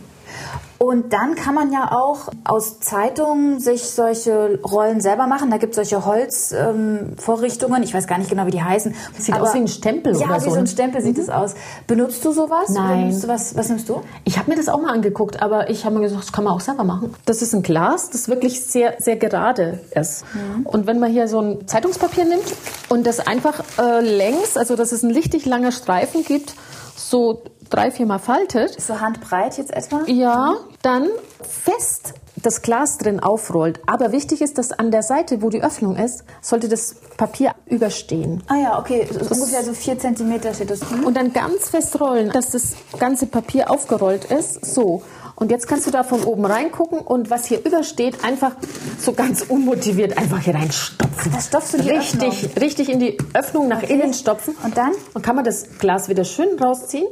Und 0.79 1.11
dann 1.13 1.35
kann 1.35 1.55
man 1.55 1.71
ja 1.71 1.91
auch 1.91 2.29
aus 2.43 2.79
Zeitungen 2.79 3.59
sich 3.59 3.83
solche 3.83 4.59
Rollen 4.63 5.01
selber 5.01 5.25
machen. 5.25 5.49
Da 5.49 5.57
gibt 5.57 5.71
es 5.71 5.75
solche 5.75 6.05
Holzvorrichtungen. 6.05 7.77
Ähm, 7.77 7.83
ich 7.83 7.93
weiß 7.93 8.05
gar 8.05 8.19
nicht 8.19 8.29
genau, 8.29 8.45
wie 8.45 8.51
die 8.51 8.61
heißen. 8.61 8.93
Das 9.15 9.25
sieht 9.25 9.35
aus 9.35 9.53
wie 9.53 9.59
ein 9.59 9.67
Stempel 9.67 10.13
ja, 10.13 10.27
oder 10.27 10.39
so. 10.39 10.45
Ja, 10.45 10.51
wie 10.51 10.55
so 10.55 10.59
ein 10.59 10.67
Stempel 10.67 11.01
sieht 11.01 11.17
es 11.17 11.29
aus. 11.29 11.55
Benutzt 11.87 12.23
du 12.23 12.31
sowas? 12.31 12.69
Nein. 12.69 13.19
Du 13.19 13.27
was, 13.27 13.55
was 13.55 13.69
nimmst 13.69 13.89
du? 13.89 14.01
Ich 14.23 14.37
habe 14.37 14.51
mir 14.51 14.57
das 14.57 14.69
auch 14.69 14.79
mal 14.79 14.93
angeguckt, 14.93 15.41
aber 15.41 15.69
ich 15.69 15.85
habe 15.85 15.95
mir 15.95 16.01
gesagt, 16.01 16.23
das 16.23 16.31
kann 16.31 16.43
man 16.43 16.53
auch 16.53 16.61
selber 16.61 16.83
machen. 16.83 17.13
Das 17.25 17.41
ist 17.41 17.53
ein 17.53 17.63
Glas, 17.63 18.09
das 18.11 18.29
wirklich 18.29 18.61
sehr, 18.63 18.95
sehr 18.99 19.15
gerade 19.17 19.79
ist. 19.95 20.25
Mhm. 20.33 20.65
Und 20.65 20.87
wenn 20.87 20.99
man 20.99 21.11
hier 21.11 21.27
so 21.27 21.39
ein 21.39 21.67
Zeitungspapier 21.67 22.25
nimmt 22.25 22.45
und 22.89 23.07
das 23.07 23.19
einfach 23.19 23.63
äh, 23.79 24.01
längs, 24.01 24.57
also 24.57 24.75
dass 24.75 24.91
es 24.91 25.03
ein 25.03 25.11
richtig 25.11 25.45
langer 25.45 25.71
Streifen 25.71 26.23
gibt, 26.23 26.53
so 26.95 27.41
drei, 27.69 27.91
viermal 27.91 28.19
faltet. 28.19 28.79
So 28.79 28.99
handbreit 28.99 29.57
jetzt 29.57 29.73
etwa? 29.73 30.01
Ja, 30.07 30.55
dann 30.81 31.07
fest 31.41 32.13
das 32.43 32.61
Glas 32.61 32.97
drin 32.97 33.19
aufrollt. 33.19 33.79
Aber 33.87 34.11
wichtig 34.11 34.41
ist, 34.41 34.57
dass 34.57 34.71
an 34.71 34.91
der 34.91 35.03
Seite, 35.03 35.41
wo 35.41 35.49
die 35.49 35.63
Öffnung 35.63 35.95
ist, 35.95 36.23
sollte 36.41 36.69
das 36.69 36.95
Papier 37.17 37.53
überstehen. 37.65 38.43
Ah 38.47 38.55
ja, 38.55 38.79
okay. 38.79 39.07
So 39.09 39.33
ungefähr 39.33 39.63
so 39.63 39.73
vier 39.73 39.97
Zentimeter 39.97 40.53
steht 40.53 40.69
das. 40.69 40.81
Und 40.83 41.17
dann 41.17 41.33
ganz 41.33 41.69
fest 41.69 41.99
rollen, 41.99 42.29
dass 42.29 42.51
das 42.51 42.75
ganze 42.99 43.25
Papier 43.25 43.71
aufgerollt 43.71 44.25
ist. 44.25 44.65
So. 44.65 45.01
Und 45.35 45.51
jetzt 45.51 45.67
kannst 45.67 45.85
du 45.85 45.91
da 45.91 46.03
von 46.03 46.23
oben 46.23 46.45
reingucken 46.45 46.97
und 46.99 47.29
was 47.29 47.45
hier 47.45 47.63
übersteht, 47.63 48.23
einfach 48.23 48.53
so 48.99 49.13
ganz 49.13 49.43
unmotiviert 49.43 50.17
einfach 50.17 50.39
hier 50.39 50.55
reinstopfen. 50.55 51.31
Das 51.31 51.47
stopfst 51.47 51.73
du 51.73 51.77
die 51.77 51.91
Richtig, 51.91 52.45
Öffnung. 52.45 52.63
richtig 52.63 52.89
in 52.89 52.99
die 52.99 53.17
Öffnung 53.35 53.67
nach 53.67 53.83
okay. 53.83 53.93
innen 53.93 54.13
stopfen. 54.15 54.55
Und 54.63 54.77
dann? 54.77 54.93
Und 55.13 55.21
kann 55.21 55.35
man 55.35 55.45
das 55.45 55.77
Glas 55.77 56.09
wieder 56.09 56.23
schön 56.23 56.57
rausziehen. 56.59 57.05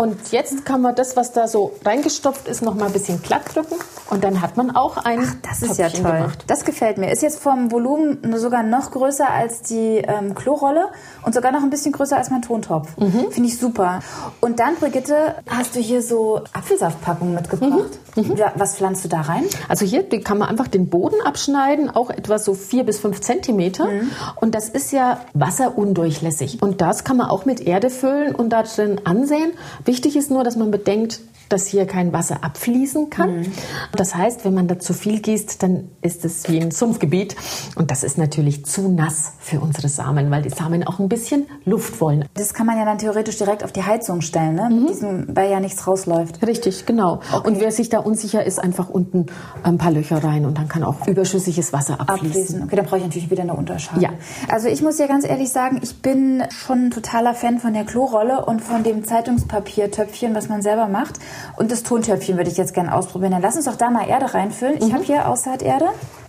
Und 0.00 0.32
jetzt 0.32 0.64
kann 0.64 0.80
man 0.80 0.94
das, 0.94 1.14
was 1.14 1.32
da 1.32 1.46
so 1.46 1.72
reingestopft 1.84 2.48
ist, 2.48 2.62
noch 2.62 2.74
mal 2.74 2.86
ein 2.86 2.92
bisschen 2.92 3.20
glatt 3.20 3.54
drücken. 3.54 3.74
Und 4.08 4.24
dann 4.24 4.40
hat 4.40 4.56
man 4.56 4.74
auch 4.74 4.96
ein 4.96 5.20
Ach, 5.22 5.34
das 5.42 5.60
ist 5.60 5.78
ja 5.78 5.90
toll. 5.90 6.12
Gemacht. 6.12 6.44
Das 6.46 6.64
gefällt 6.64 6.96
mir. 6.96 7.12
Ist 7.12 7.20
jetzt 7.22 7.38
vom 7.38 7.70
Volumen 7.70 8.18
sogar 8.38 8.62
noch 8.62 8.92
größer 8.92 9.28
als 9.28 9.60
die 9.60 9.98
ähm, 9.98 10.34
Klorolle 10.34 10.86
und 11.22 11.34
sogar 11.34 11.52
noch 11.52 11.62
ein 11.62 11.68
bisschen 11.68 11.92
größer 11.92 12.16
als 12.16 12.30
mein 12.30 12.40
Tontopf. 12.40 12.96
Mhm. 12.96 13.30
Finde 13.30 13.48
ich 13.50 13.58
super. 13.58 14.00
Und 14.40 14.58
dann, 14.58 14.76
Brigitte, 14.76 15.34
hast 15.46 15.76
du 15.76 15.80
hier 15.80 16.02
so 16.02 16.40
Apfelsaftpackungen 16.54 17.34
mitgebracht. 17.34 17.90
Mhm. 18.16 18.22
Mhm. 18.22 18.34
Was 18.54 18.76
pflanzt 18.76 19.04
du 19.04 19.08
da 19.08 19.20
rein? 19.20 19.44
Also 19.68 19.84
hier 19.84 20.08
kann 20.24 20.38
man 20.38 20.48
einfach 20.48 20.66
den 20.66 20.88
Boden 20.88 21.20
abschneiden, 21.24 21.90
auch 21.90 22.08
etwa 22.08 22.38
so 22.38 22.54
vier 22.54 22.84
bis 22.84 22.98
fünf 22.98 23.20
Zentimeter. 23.20 23.84
Mhm. 23.86 24.10
Und 24.36 24.54
das 24.54 24.70
ist 24.70 24.92
ja 24.92 25.20
wasserundurchlässig. 25.34 26.62
Und 26.62 26.80
das 26.80 27.04
kann 27.04 27.18
man 27.18 27.28
auch 27.28 27.44
mit 27.44 27.60
Erde 27.60 27.90
füllen 27.90 28.34
und 28.34 28.48
da 28.48 28.62
drin 28.62 29.02
ansehen. 29.04 29.52
Wichtig 29.90 30.14
ist 30.14 30.30
nur, 30.30 30.44
dass 30.44 30.54
man 30.54 30.70
bedenkt, 30.70 31.18
dass 31.50 31.66
hier 31.66 31.86
kein 31.86 32.12
Wasser 32.12 32.42
abfließen 32.42 33.10
kann. 33.10 33.40
Mhm. 33.40 33.52
Das 33.96 34.14
heißt, 34.14 34.44
wenn 34.44 34.54
man 34.54 34.68
da 34.68 34.78
zu 34.78 34.94
viel 34.94 35.20
gießt, 35.20 35.62
dann 35.62 35.88
ist 36.00 36.24
es 36.24 36.48
wie 36.48 36.60
ein 36.60 36.70
Sumpfgebiet. 36.70 37.36
Und 37.76 37.90
das 37.90 38.02
ist 38.02 38.16
natürlich 38.16 38.64
zu 38.64 38.88
nass 38.88 39.34
für 39.38 39.60
unsere 39.60 39.88
Samen, 39.88 40.30
weil 40.30 40.42
die 40.42 40.50
Samen 40.50 40.86
auch 40.86 40.98
ein 40.98 41.08
bisschen 41.08 41.46
Luft 41.64 42.00
wollen. 42.00 42.24
Das 42.34 42.54
kann 42.54 42.66
man 42.66 42.78
ja 42.78 42.84
dann 42.84 42.98
theoretisch 42.98 43.36
direkt 43.36 43.64
auf 43.64 43.72
die 43.72 43.82
Heizung 43.82 44.20
stellen, 44.20 44.54
ne? 44.54 44.70
Mhm. 44.70 44.86
Diesem, 44.86 45.36
weil 45.36 45.50
ja 45.50 45.60
nichts 45.60 45.86
rausläuft. 45.86 46.46
Richtig, 46.46 46.86
genau. 46.86 47.20
Okay. 47.32 47.48
Und 47.48 47.60
wer 47.60 47.72
sich 47.72 47.88
da 47.88 47.98
unsicher 47.98 48.44
ist, 48.44 48.58
einfach 48.58 48.88
unten 48.88 49.26
ein 49.62 49.78
paar 49.78 49.90
Löcher 49.90 50.22
rein 50.22 50.44
und 50.46 50.56
dann 50.56 50.68
kann 50.68 50.84
auch 50.84 51.06
überschüssiges 51.06 51.72
Wasser 51.72 52.00
abfließen. 52.00 52.28
abfließen. 52.28 52.62
Okay, 52.64 52.76
dann 52.76 52.86
brauche 52.86 52.98
ich 52.98 53.04
natürlich 53.04 53.30
wieder 53.30 53.42
eine 53.42 53.54
Unterscheidung. 53.54 54.02
Ja. 54.02 54.10
Also 54.48 54.68
ich 54.68 54.82
muss 54.82 54.98
ja 54.98 55.06
ganz 55.06 55.26
ehrlich 55.26 55.50
sagen, 55.50 55.80
ich 55.82 56.00
bin 56.00 56.44
schon 56.50 56.86
ein 56.86 56.90
totaler 56.90 57.34
Fan 57.34 57.58
von 57.58 57.74
der 57.74 57.84
Klorolle 57.84 58.44
und 58.44 58.60
von 58.60 58.82
dem 58.82 59.04
Zeitungspapiertöpfchen, 59.04 60.34
was 60.34 60.48
man 60.48 60.62
selber 60.62 60.86
macht. 60.88 61.18
Und 61.56 61.70
das 61.70 61.82
Tontöpfchen 61.82 62.36
würde 62.36 62.50
ich 62.50 62.56
jetzt 62.56 62.74
gerne 62.74 62.94
ausprobieren. 62.94 63.32
Dann 63.32 63.42
lass 63.42 63.56
uns 63.56 63.64
doch 63.66 63.76
da 63.76 63.90
mal 63.90 64.08
Erde 64.08 64.32
reinfüllen. 64.32 64.76
Ich 64.78 64.88
mhm. 64.88 64.94
habe 64.94 65.04
hier 65.04 65.28
Aussaaterde. 65.28 65.86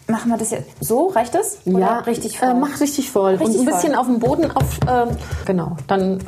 Machen 0.07 0.29
wir 0.29 0.37
das 0.37 0.51
jetzt 0.51 0.69
so? 0.81 1.07
Reicht 1.07 1.33
das? 1.35 1.59
Oder 1.65 1.79
ja, 1.79 1.99
richtig 1.99 2.39
voll. 2.39 2.49
Äh, 2.49 2.53
mach 2.53 2.79
richtig 2.81 3.11
voll. 3.11 3.35
Richtig 3.35 3.59
und 3.61 3.67
ein 3.67 3.73
bisschen 3.73 3.95
auf 3.95 4.07
dem 4.07 4.19
Boden 4.19 4.51
auf. 4.51 4.79
Äh, 4.87 5.13
genau. 5.45 5.77
Dann 5.87 6.19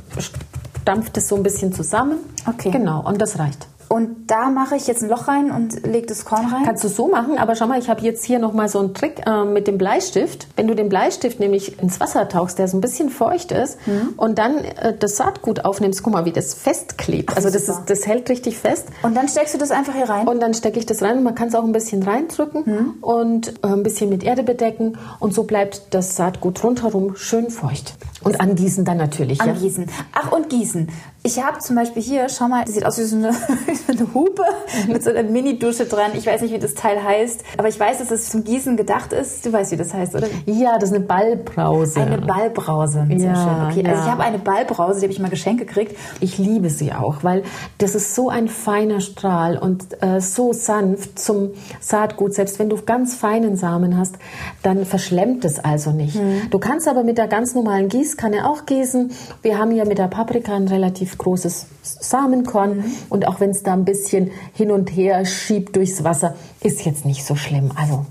dampft 0.86 1.18
es 1.18 1.28
so 1.28 1.36
ein 1.36 1.44
bisschen 1.44 1.74
zusammen. 1.74 2.20
Okay. 2.48 2.72
Genau. 2.72 3.02
Und 3.06 3.22
das 3.22 3.40
reicht. 3.40 3.68
Und 3.90 4.32
da 4.32 4.50
mache 4.50 4.76
ich 4.76 4.88
jetzt 4.88 5.04
ein 5.04 5.10
Loch 5.10 5.28
rein 5.28 5.52
und 5.52 5.86
lege 5.86 6.08
das 6.08 6.26
Korn 6.26 6.48
rein. 6.48 6.64
Kannst 6.66 6.84
du 6.84 6.88
so 6.88 7.08
machen, 7.08 7.38
aber 7.38 7.56
schau 7.56 7.68
mal, 7.68 7.80
ich 7.80 7.90
habe 7.90 8.02
jetzt 8.02 8.26
hier 8.26 8.40
nochmal 8.40 8.70
so 8.70 8.80
einen 8.80 8.94
Trick 8.94 9.22
äh, 9.26 9.44
mit 9.46 9.68
dem 9.68 9.78
Bleistift. 9.78 10.48
Wenn 10.56 10.68
du 10.68 10.76
den 10.76 10.90
Bleistift 10.90 11.40
nämlich 11.40 11.80
ins 11.82 12.00
Wasser 12.00 12.28
tauchst, 12.30 12.60
der 12.60 12.68
so 12.68 12.78
ein 12.78 12.82
bisschen 12.82 13.10
feucht 13.10 13.52
ist, 13.52 13.78
mhm. 13.88 14.14
und 14.18 14.38
dann 14.38 14.58
äh, 14.58 14.96
das 14.98 15.18
Saatgut 15.18 15.66
aufnimmst, 15.66 16.04
guck 16.04 16.14
mal, 16.14 16.26
wie 16.26 16.32
das 16.32 16.54
festklebt. 16.54 17.30
Ach, 17.32 17.38
also 17.38 17.50
das, 17.50 17.70
ist, 17.70 17.82
das 17.88 18.08
hält 18.08 18.30
richtig 18.30 18.58
fest. 18.58 18.88
Und 19.04 19.16
dann 19.16 19.28
steckst 19.28 19.54
du 19.54 19.58
das 19.58 19.72
einfach 19.72 19.94
hier 19.94 20.10
rein? 20.10 20.28
Und 20.28 20.40
dann 20.40 20.54
stecke 20.54 20.80
ich 20.80 20.86
das 20.86 21.02
rein 21.02 21.18
und 21.18 21.24
man 21.24 21.36
kann 21.36 21.50
es 21.50 21.56
auch 21.56 21.64
ein 21.64 21.72
bisschen 21.72 22.04
reindrücken 22.04 22.64
mhm. 22.66 22.94
und 23.02 23.50
äh, 23.64 23.68
ein 23.68 23.84
bisschen 23.84 24.10
mit 24.10 24.24
Erde 24.24 24.44
bedecken 24.44 24.98
und 25.20 25.34
so 25.34 25.44
bleibt 25.44 25.94
das 25.94 26.16
Saatgut 26.16 26.64
rundherum 26.64 27.16
schön 27.16 27.50
feucht. 27.50 27.96
Und 28.24 28.40
angießen 28.40 28.86
dann 28.86 28.98
natürlich. 28.98 29.42
Angießen. 29.42 29.86
Ja? 29.86 29.92
Ach, 30.14 30.32
und 30.32 30.50
gießen. 30.50 30.88
Ich 31.26 31.42
habe 31.42 31.60
zum 31.60 31.78
Beispiel 31.78 32.02
hier, 32.02 32.28
schau 32.28 32.50
mal, 32.50 32.66
das 32.66 32.74
sieht 32.74 32.86
aus 32.86 32.98
wie 32.98 33.04
so 33.04 33.16
eine, 33.16 33.30
eine 33.88 34.14
Hupe 34.14 34.44
mhm. 34.86 34.92
mit 34.92 35.04
so 35.04 35.10
einer 35.10 35.24
Mini-Dusche 35.24 35.86
dran. 35.86 36.12
Ich 36.16 36.26
weiß 36.26 36.42
nicht, 36.42 36.54
wie 36.54 36.60
das 36.60 36.74
Teil 36.74 37.02
heißt, 37.02 37.46
aber 37.58 37.70
ich 37.70 37.80
weiß, 37.80 38.00
dass 38.00 38.12
es 38.12 38.30
zum 38.30 38.44
Gießen 38.44 38.76
gedacht 38.76 39.14
ist. 39.14 39.46
Du 39.46 39.54
weißt, 39.54 39.72
wie 39.72 39.78
das 39.78 39.94
heißt, 39.94 40.16
oder? 40.16 40.28
Ja, 40.46 40.78
das 40.78 40.90
ist 40.90 40.96
eine 40.98 41.06
Ballbrause. 41.06 42.02
Eine 42.02 42.18
Ballbrause. 42.18 43.08
Ja, 43.10 43.36
so 43.36 43.42
schön. 43.42 43.72
Okay, 43.72 43.84
ja. 43.86 43.92
also 43.92 44.04
ich 44.04 44.12
habe 44.12 44.24
eine 44.24 44.38
Ballbrause, 44.38 45.00
die 45.00 45.06
habe 45.06 45.14
ich 45.14 45.20
mal 45.20 45.30
geschenkt 45.30 45.66
gekriegt. 45.66 45.98
Ich 46.20 46.38
liebe 46.38 46.70
sie 46.70 46.92
auch, 46.92 47.24
weil 47.24 47.44
das 47.78 47.96
ist 47.96 48.16
so 48.16 48.28
ein 48.28 48.50
feiner 48.50 49.00
Strahl 49.00 49.58
und 49.58 50.04
äh, 50.04 50.20
so 50.20 50.52
sanft 50.52 51.20
zum 51.20 51.52
Saatgut. 51.80 52.34
Selbst 52.34 52.60
wenn 52.60 52.68
du 52.68 52.82
ganz 52.82 53.16
feinen 53.16 53.56
Samen 53.56 53.98
hast, 53.98 54.16
dann 54.62 54.86
verschlemmt 54.86 55.46
es 55.46 55.58
also 55.58 55.92
nicht. 55.92 56.16
Mhm. 56.16 56.50
Du 56.50 56.60
kannst 56.60 56.90
aber 56.90 57.04
mit 57.04 57.18
der 57.18 57.30
ganz 57.30 57.56
normalen 57.56 57.88
Gießkanne 57.88 58.46
auch 58.46 58.66
gießen. 58.66 59.12
Wir 59.42 59.58
haben 59.58 59.72
ja 59.72 59.86
mit 59.86 60.00
der 60.00 60.10
Paprika 60.10 60.54
ein 60.54 60.68
relativ 60.68 61.13
großes 61.18 61.68
Samenkorn 61.82 62.78
mhm. 62.78 62.94
und 63.10 63.28
auch 63.28 63.40
wenn 63.40 63.52
es 63.52 63.64
da 63.64 63.74
ein 63.74 63.86
bisschen 63.86 64.32
hin 64.54 64.72
und 64.72 64.90
her 64.90 65.26
schiebt 65.26 65.76
durchs 65.76 66.04
Wasser, 66.04 66.36
ist 66.62 66.86
jetzt 66.86 67.06
nicht 67.06 67.26
so 67.26 67.36
schlimm. 67.36 67.72
Also 67.76 68.06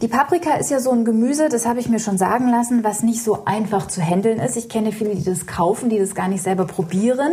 die 0.00 0.08
Paprika 0.08 0.54
ist 0.54 0.70
ja 0.70 0.80
so 0.80 0.90
ein 0.90 1.04
Gemüse, 1.04 1.48
das 1.48 1.66
habe 1.66 1.80
ich 1.80 1.88
mir 1.88 1.98
schon 1.98 2.18
sagen 2.18 2.50
lassen, 2.50 2.84
was 2.84 3.02
nicht 3.02 3.22
so 3.22 3.44
einfach 3.44 3.88
zu 3.88 4.00
handeln 4.00 4.38
ist. 4.38 4.56
Ich 4.56 4.68
kenne 4.68 4.92
viele, 4.92 5.14
die 5.14 5.24
das 5.24 5.46
kaufen, 5.46 5.90
die 5.90 5.98
das 5.98 6.14
gar 6.14 6.28
nicht 6.28 6.42
selber 6.42 6.66
probieren. 6.66 7.32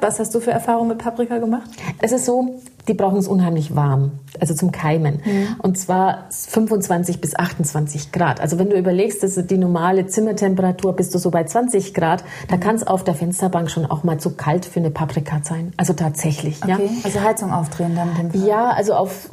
Was 0.00 0.18
hast 0.18 0.34
du 0.34 0.40
für 0.40 0.50
Erfahrungen 0.50 0.88
mit 0.88 0.98
Paprika 0.98 1.38
gemacht? 1.38 1.70
Es 2.00 2.12
ist 2.12 2.24
so, 2.24 2.60
die 2.88 2.94
brauchen 2.94 3.18
es 3.18 3.28
unheimlich 3.28 3.76
warm, 3.76 4.12
also 4.40 4.54
zum 4.54 4.72
Keimen. 4.72 5.20
Mhm. 5.24 5.56
Und 5.62 5.78
zwar 5.78 6.26
25 6.30 7.20
bis 7.20 7.36
28 7.36 8.12
Grad. 8.12 8.40
Also 8.40 8.58
wenn 8.58 8.70
du 8.70 8.76
überlegst, 8.76 9.22
dass 9.22 9.34
die 9.34 9.58
normale 9.58 10.06
Zimmertemperatur 10.06 10.94
bist 10.94 11.14
du 11.14 11.18
so 11.18 11.30
bei 11.30 11.44
20 11.44 11.94
Grad, 11.94 12.24
da 12.48 12.56
mhm. 12.56 12.60
kann 12.60 12.76
es 12.76 12.86
auf 12.86 13.04
der 13.04 13.14
Fensterbank 13.14 13.70
schon 13.70 13.86
auch 13.86 14.04
mal 14.04 14.18
zu 14.18 14.30
kalt 14.34 14.64
für 14.64 14.80
eine 14.80 14.90
Paprika 14.90 15.40
sein. 15.42 15.72
Also 15.76 15.92
tatsächlich. 15.92 16.62
Okay. 16.62 16.70
Ja? 16.70 16.78
Also 17.04 17.20
Heizung 17.20 17.52
aufdrehen 17.52 17.94
dann. 17.94 18.08
Ja, 18.44 18.70
also 18.70 18.94
auf, 18.94 19.30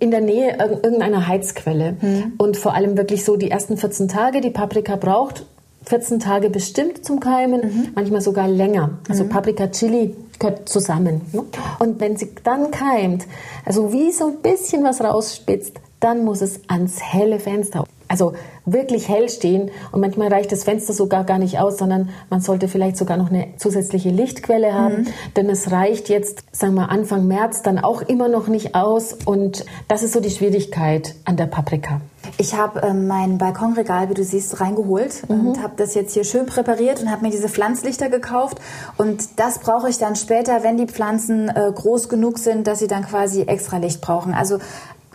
in 0.00 0.10
der 0.10 0.20
Nähe 0.20 0.56
irgendeiner 0.58 1.26
Heizquelle. 1.26 1.96
Mhm. 2.00 2.32
Und 2.38 2.56
vor 2.56 2.74
allem 2.74 2.96
wirklich 2.96 3.24
so 3.24 3.36
die 3.36 3.50
ersten 3.50 3.76
14 3.76 4.08
Tage, 4.08 4.40
die 4.40 4.50
Paprika 4.50 4.96
braucht, 4.96 5.46
14 5.86 6.18
Tage 6.18 6.50
bestimmt 6.50 7.04
zum 7.04 7.20
Keimen, 7.20 7.60
mhm. 7.60 7.88
manchmal 7.94 8.20
sogar 8.20 8.48
länger. 8.48 8.98
Also 9.08 9.24
mhm. 9.24 9.28
Paprika 9.28 9.68
Chili 9.68 10.16
gehört 10.38 10.68
zusammen. 10.68 11.22
Ne? 11.32 11.44
Und 11.78 12.00
wenn 12.00 12.16
sie 12.16 12.30
dann 12.42 12.70
keimt, 12.70 13.26
also 13.64 13.92
wie 13.92 14.10
so 14.12 14.26
ein 14.26 14.42
bisschen 14.42 14.84
was 14.84 15.00
rausspitzt, 15.00 15.74
dann 16.00 16.24
muss 16.24 16.42
es 16.42 16.60
ans 16.68 17.00
helle 17.00 17.40
Fenster. 17.40 17.84
Also 18.08 18.34
wirklich 18.64 19.08
hell 19.08 19.28
stehen 19.28 19.70
und 19.90 20.00
manchmal 20.00 20.28
reicht 20.28 20.52
das 20.52 20.64
Fenster 20.64 20.92
sogar 20.92 21.24
gar 21.24 21.38
nicht 21.38 21.58
aus, 21.58 21.78
sondern 21.78 22.10
man 22.30 22.40
sollte 22.40 22.68
vielleicht 22.68 22.96
sogar 22.96 23.16
noch 23.16 23.30
eine 23.30 23.48
zusätzliche 23.56 24.10
Lichtquelle 24.10 24.72
haben, 24.72 25.02
mhm. 25.02 25.06
denn 25.36 25.50
es 25.50 25.72
reicht 25.72 26.08
jetzt, 26.08 26.42
sagen 26.52 26.74
wir 26.74 26.90
Anfang 26.90 27.26
März 27.26 27.62
dann 27.62 27.78
auch 27.78 28.02
immer 28.02 28.28
noch 28.28 28.46
nicht 28.46 28.74
aus 28.74 29.16
und 29.24 29.64
das 29.88 30.02
ist 30.02 30.12
so 30.12 30.20
die 30.20 30.30
Schwierigkeit 30.30 31.14
an 31.24 31.36
der 31.36 31.46
Paprika. 31.46 32.00
Ich 32.38 32.54
habe 32.54 32.80
ähm, 32.80 33.06
mein 33.06 33.38
Balkonregal, 33.38 34.10
wie 34.10 34.14
du 34.14 34.22
siehst, 34.22 34.60
reingeholt 34.60 35.28
mhm. 35.28 35.48
und 35.48 35.62
habe 35.62 35.74
das 35.76 35.94
jetzt 35.94 36.12
hier 36.12 36.24
schön 36.24 36.44
präpariert 36.44 37.00
und 37.00 37.10
habe 37.10 37.22
mir 37.22 37.30
diese 37.30 37.48
Pflanzlichter 37.48 38.10
gekauft. 38.10 38.58
Und 38.98 39.38
das 39.38 39.58
brauche 39.58 39.88
ich 39.88 39.98
dann 39.98 40.16
später, 40.16 40.62
wenn 40.62 40.76
die 40.76 40.86
Pflanzen 40.86 41.48
äh, 41.48 41.72
groß 41.74 42.08
genug 42.08 42.38
sind, 42.38 42.66
dass 42.66 42.80
sie 42.80 42.88
dann 42.88 43.06
quasi 43.06 43.42
extra 43.42 43.78
Licht 43.78 44.02
brauchen. 44.02 44.34
Also 44.34 44.58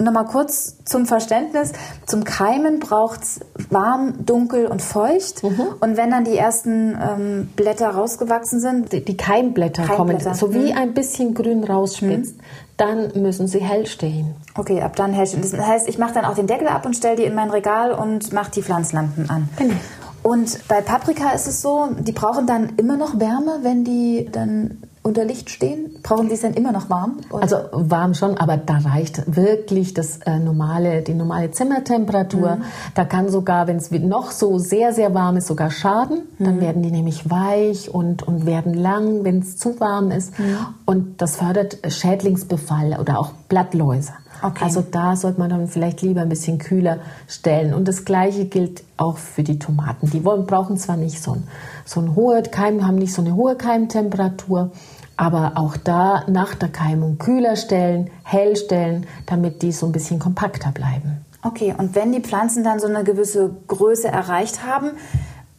Nochmal 0.02 0.26
kurz 0.26 0.78
zum 0.86 1.06
Verständnis. 1.06 1.74
Zum 2.06 2.24
Keimen 2.24 2.80
braucht 2.80 3.24
es 3.24 3.40
warm, 3.70 4.26
dunkel 4.26 4.68
und 4.68 4.82
feucht. 4.82 5.44
Mhm. 5.44 5.62
Und 5.80 5.98
wenn 5.98 6.12
dann 6.12 6.24
die 6.24 6.38
ersten 6.38 6.98
ähm, 7.02 7.50
Blätter 7.56 7.90
rausgewachsen 7.90 8.60
sind. 8.60 8.92
Die, 8.92 9.04
die 9.04 9.18
Keimblätter, 9.18 9.84
Keimblätter, 9.84 10.24
kommen, 10.24 10.36
so 10.36 10.54
wie 10.54 10.72
mhm. 10.72 10.78
ein 10.78 10.94
bisschen 10.94 11.34
grün 11.34 11.64
rausspitzt, 11.64 12.38
mhm. 12.38 12.42
dann 12.78 13.12
müssen 13.22 13.48
sie 13.48 13.60
hell 13.60 13.86
stehen. 13.86 14.36
Okay, 14.56 14.82
ab 14.82 14.96
dann 14.96 15.14
hell 15.14 15.28
stehen. 15.28 15.42
Das 15.42 15.54
heißt, 15.54 15.88
ich 15.88 15.98
mache 15.98 16.14
dann 16.14 16.26
auch 16.26 16.36
den 16.36 16.48
Deckel 16.48 16.68
ab 16.68 16.86
und 16.86 16.96
stelle 16.96 17.16
die 17.16 17.24
in 17.24 17.36
mein 17.36 17.50
Regal 17.50 17.92
und 17.92 18.34
mache 18.34 18.52
die 18.52 18.62
Pflanzlampen 18.64 19.30
an. 19.30 19.50
Genau. 19.58 19.76
Und 20.24 20.68
bei 20.68 20.82
Paprika 20.82 21.32
ist 21.32 21.48
es 21.48 21.62
so, 21.62 21.90
die 22.00 22.12
brauchen 22.12 22.46
dann 22.46 22.74
immer 22.78 22.96
noch 22.96 23.20
Wärme, 23.20 23.60
wenn 23.64 23.84
die 23.84 24.30
dann 24.32 24.84
unter 25.04 25.26
Licht 25.26 25.50
stehen? 25.50 26.00
Brauchen 26.04 26.28
die 26.28 26.36
es 26.36 26.42
dann 26.42 26.54
immer 26.54 26.72
noch 26.72 26.90
warm? 26.90 27.18
Oder? 27.32 27.44
Also 27.44 27.58
warm 27.72 28.14
schon, 28.14 28.38
aber 28.38 28.58
da 28.58 28.78
reicht 28.78 29.36
wirklich 29.36 29.94
das 29.94 30.18
äh, 30.26 30.38
normale, 30.38 31.02
die 31.02 31.14
normale 31.14 31.52
Zimmertemperatur. 31.52 32.58
Mhm. 32.58 32.64
Da 32.94 33.06
kann 33.06 33.30
sogar, 33.30 33.68
wenn 33.68 33.78
es 33.78 33.92
noch 33.92 34.32
so 34.32 34.60
sehr, 34.60 34.94
sehr 34.94 35.14
warm 35.14 35.38
ist, 35.38 35.48
sogar 35.48 35.72
schaden. 35.72 36.24
Mhm. 36.38 36.44
Dann 36.44 36.62
werden 36.62 36.84
die 36.84 36.92
nämlich 36.92 37.30
weich 37.30 37.94
und, 37.94 38.24
und 38.24 38.46
werden 38.46 38.74
lang, 38.74 39.24
wenn 39.24 39.40
es 39.40 39.58
zu 39.58 39.80
warm 39.80 40.12
ist. 40.12 40.38
Mhm. 40.38 40.58
Und 40.86 41.22
das 41.22 41.38
fördert 41.38 41.80
Schädlingsbefall 41.88 42.98
oder 43.00 43.20
auch 43.20 43.32
Blattläuse. 43.50 44.14
Okay. 44.42 44.64
Also 44.64 44.82
da 44.82 45.16
sollte 45.16 45.40
man 45.40 45.50
dann 45.50 45.68
vielleicht 45.68 46.02
lieber 46.02 46.22
ein 46.22 46.30
bisschen 46.30 46.58
kühler 46.58 47.00
stellen. 47.28 47.74
Und 47.74 47.88
das 47.88 48.06
Gleiche 48.06 48.46
gilt 48.46 48.84
auch 48.98 49.18
für 49.18 49.44
die 49.44 49.60
Tomaten. 49.60 50.10
Die 50.10 50.24
wollen, 50.26 50.46
brauchen 50.46 50.78
zwar 50.78 50.98
nicht 50.98 51.22
so 51.22 51.34
ein, 51.34 51.44
so 51.86 52.00
ein 52.00 52.16
hohe 52.16 52.42
Keim, 52.44 52.86
haben 52.86 52.96
nicht 52.96 53.14
so 53.14 53.22
eine 53.22 53.36
hohe 53.36 53.56
Keimtemperatur, 53.56 54.72
aber 55.18 55.54
auch 55.56 55.78
da 55.78 56.24
nach 56.28 56.56
der 56.56 56.70
Keimung 56.70 57.18
kühler 57.20 57.56
stellen, 57.56 58.10
hell 58.24 58.56
stellen, 58.56 59.06
damit 59.28 59.62
die 59.62 59.72
so 59.72 59.86
ein 59.86 59.92
bisschen 59.92 60.20
kompakter 60.20 60.72
bleiben. 60.72 61.24
Okay, 61.44 61.74
und 61.78 61.96
wenn 61.96 62.12
die 62.12 62.22
Pflanzen 62.22 62.64
dann 62.64 62.80
so 62.80 62.88
eine 62.88 63.04
gewisse 63.04 63.52
Größe 63.68 64.08
erreicht 64.08 64.66
haben, 64.66 64.92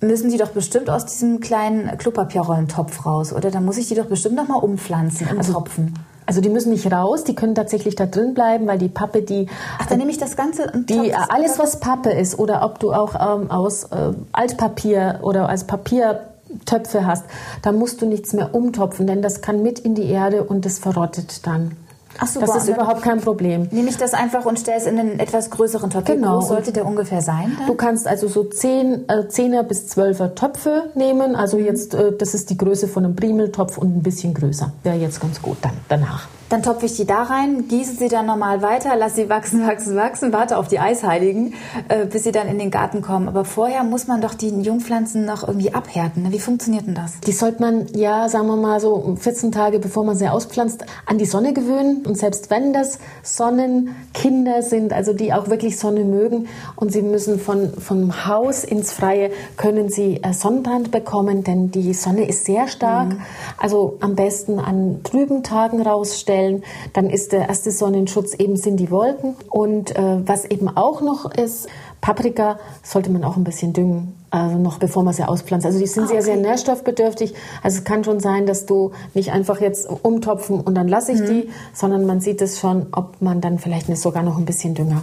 müssen 0.01 0.31
die 0.31 0.37
doch 0.37 0.51
bestimmt 0.51 0.91
aus 0.91 1.07
diesem 1.07 1.41
kleinen 1.41 1.97
Klopapierrollentopf 1.99 3.07
raus, 3.07 3.33
oder? 3.33 3.51
Da 3.51 3.61
muss 3.61 3.79
ich 3.79 3.89
die 3.89 3.95
doch 3.95 4.07
bestimmt 4.07 4.37
noch 4.37 4.49
mal 4.49 4.57
umpflanzen 4.57 5.29
im 5.29 5.39
also, 5.39 5.53
Tropfen. 5.53 5.95
Also 6.33 6.41
die 6.41 6.49
müssen 6.49 6.73
nicht 6.73 6.91
raus, 6.91 7.25
die 7.25 7.35
können 7.35 7.55
tatsächlich 7.55 7.95
da 7.95 8.07
drin 8.07 8.33
bleiben, 8.33 8.67
weil 8.67 8.79
die 8.79 8.89
Pappe, 8.89 9.21
die... 9.21 9.49
Ach, 9.79 9.85
dann 9.85 9.99
nehme 9.99 10.11
ich 10.11 10.17
das 10.17 10.35
Ganze... 10.35 10.73
Die, 10.75 11.13
alles, 11.15 11.59
was 11.59 11.79
Pappe 11.79 12.11
ist 12.11 12.39
oder 12.39 12.65
ob 12.65 12.79
du 12.79 12.95
auch 12.95 13.15
ähm, 13.17 13.51
aus 13.51 13.85
äh, 13.85 14.15
Altpapier 14.33 15.19
oder 15.21 15.51
als 15.51 15.65
Papiertöpfe 15.65 17.05
hast, 17.05 17.25
da 17.61 17.71
musst 17.71 18.01
du 18.01 18.07
nichts 18.07 18.33
mehr 18.33 18.55
umtopfen, 18.55 19.07
denn 19.07 19.21
das 19.21 19.43
kann 19.43 19.63
mit 19.63 19.79
in 19.79 19.95
die 19.95 20.09
Erde 20.09 20.43
und 20.45 20.65
das 20.65 20.79
verrottet 20.79 21.47
dann. 21.47 21.77
Ach 22.19 22.27
so, 22.27 22.41
das 22.41 22.57
ist 22.57 22.69
überhaupt 22.69 23.03
kein 23.03 23.21
Problem. 23.21 23.69
Nehme 23.71 23.89
ich 23.89 23.97
das 23.97 24.15
einfach 24.15 24.45
und 24.45 24.59
stelle 24.59 24.79
es 24.79 24.87
in 24.87 24.99
einen 24.99 25.19
etwas 25.19 25.51
größeren 25.51 25.91
Topf. 25.91 26.05
Genau. 26.05 26.29
Wie 26.29 26.33
groß 26.41 26.49
sollte 26.49 26.73
der 26.73 26.87
ungefähr 26.87 27.23
sein? 27.23 27.57
Dann? 27.59 27.67
Du 27.67 27.75
kannst 27.75 28.07
also 28.07 28.29
so 28.29 28.45
10, 28.45 29.09
äh, 29.09 29.13
10er 29.29 29.63
bis 29.63 29.87
12er 29.97 30.35
Töpfe 30.35 30.91
nehmen. 30.95 31.35
Also 31.37 31.59
mhm. 31.59 31.65
jetzt, 31.65 31.95
äh, 31.95 32.13
das 32.17 32.35
ist 32.35 32.51
die 32.51 32.57
Größe 32.57 32.89
von 32.89 33.05
einem 33.05 33.17
Primeltopf 33.17 33.79
und 33.79 33.97
ein 33.97 34.03
bisschen 34.03 34.35
größer. 34.35 34.73
Wäre 34.83 34.97
jetzt 34.97 35.21
ganz 35.21 35.41
gut 35.41 35.57
dann 35.63 35.73
danach. 35.89 36.29
Dann 36.53 36.63
topfe 36.63 36.85
ich 36.85 36.97
die 36.97 37.07
da 37.07 37.23
rein, 37.23 37.67
gieße 37.67 37.97
sie 37.97 38.09
dann 38.09 38.27
normal 38.27 38.61
weiter, 38.61 38.95
lasse 38.95 39.17
sie 39.17 39.31
wachsen, 39.31 39.67
wachsen, 39.67 39.97
wachsen, 39.97 40.35
warte 40.35 40.59
auf 40.59 40.69
die 40.69 40.79
Eisheiligen, 40.79 41.55
äh, 41.89 42.05
bis 42.05 42.25
sie 42.25 42.31
dann 42.31 42.47
in 42.47 42.59
den 42.59 42.71
Garten 42.71 43.01
kommen. 43.01 43.27
Aber 43.27 43.47
vorher 43.47 43.85
muss 43.85 44.07
man 44.07 44.21
doch 44.21 44.35
die 44.35 44.51
Jungpflanzen 44.51 45.25
noch 45.25 45.49
irgendwie 45.49 45.73
abhärten. 45.73 46.31
Wie 46.31 46.39
funktioniert 46.39 46.87
denn 46.87 46.95
das? 46.95 47.21
Die 47.21 47.33
sollte 47.33 47.63
man, 47.63 47.87
ja, 47.95 48.29
sagen 48.29 48.49
wir 48.49 48.57
mal 48.57 48.81
so 48.81 49.17
14 49.19 49.51
Tage, 49.51 49.79
bevor 49.79 50.05
man 50.05 50.15
sie 50.15 50.29
auspflanzt, 50.29 50.85
an 51.07 51.17
die 51.17 51.25
Sonne 51.25 51.55
gewöhnen. 51.55 52.05
Und 52.07 52.19
selbst 52.19 52.51
wenn 52.51 52.75
das 52.75 52.99
Sonnenkinder 53.23 54.61
sind, 54.61 54.93
also 54.93 55.15
die 55.15 55.33
auch 55.33 55.49
wirklich 55.49 55.79
Sonne 55.79 56.05
mögen 56.05 56.49
und 56.77 56.93
sie 56.93 57.01
müssen 57.01 57.41
von, 57.41 57.73
vom 57.79 58.27
Haus 58.27 58.63
ins 58.63 58.93
Freie, 58.93 59.31
können 59.57 59.89
sie 59.89 60.23
äh, 60.23 60.35
Sonnenbrand 60.35 60.91
bekommen, 60.91 61.45
denn 61.45 61.71
die 61.71 61.95
Sonne 61.95 62.29
ist 62.29 62.45
sehr 62.45 62.69
stark. 62.69 63.09
Mhm. 63.09 63.21
Also 63.57 63.97
am 64.01 64.17
besten 64.17 64.59
an 64.59 65.01
trüben 65.03 65.43
Tagen 65.43 65.81
rausstellen 65.81 66.42
stellen. 66.43 66.65
Dann 66.93 67.09
ist 67.11 67.33
der 67.33 67.49
erste 67.49 67.71
Sonnenschutz 67.71 68.35
eben 68.35 68.57
sind 68.57 68.79
die 68.79 68.91
Wolken. 68.91 69.37
Und 69.51 69.95
äh, 69.97 70.27
was 70.27 70.45
eben 70.45 70.69
auch 70.69 71.01
noch 71.01 71.33
ist, 71.33 71.69
Paprika 72.03 72.59
sollte 72.83 73.11
man 73.11 73.25
auch 73.25 73.39
ein 73.39 73.45
bisschen 73.45 73.73
düngen. 73.73 74.15
Also 74.29 74.59
noch 74.59 74.79
bevor 74.79 75.05
man 75.05 75.15
sie 75.15 75.27
auspflanzt. 75.27 75.65
Also 75.65 75.79
die 75.79 75.87
sind 75.87 76.03
ah, 76.03 76.07
okay. 76.07 76.15
sehr, 76.15 76.23
sehr 76.23 76.37
nährstoffbedürftig. 76.37 77.33
Also 77.63 77.79
es 77.79 77.85
kann 77.85 78.03
schon 78.03 78.19
sein, 78.19 78.45
dass 78.45 78.67
du 78.67 78.91
nicht 79.15 79.33
einfach 79.33 79.61
jetzt 79.61 79.89
umtopfen 79.89 80.61
und 80.61 80.75
dann 80.75 80.89
lasse 80.89 81.13
ich 81.13 81.21
mhm. 81.21 81.27
die, 81.27 81.51
sondern 81.73 82.05
man 82.05 82.21
sieht 82.21 82.43
es 82.43 82.59
schon, 82.59 82.89
ob 82.93 83.23
man 83.23 83.41
dann 83.41 83.59
vielleicht 83.59 83.95
sogar 83.97 84.23
noch 84.23 84.37
ein 84.37 84.45
bisschen 84.45 84.75
Dünger 84.75 85.03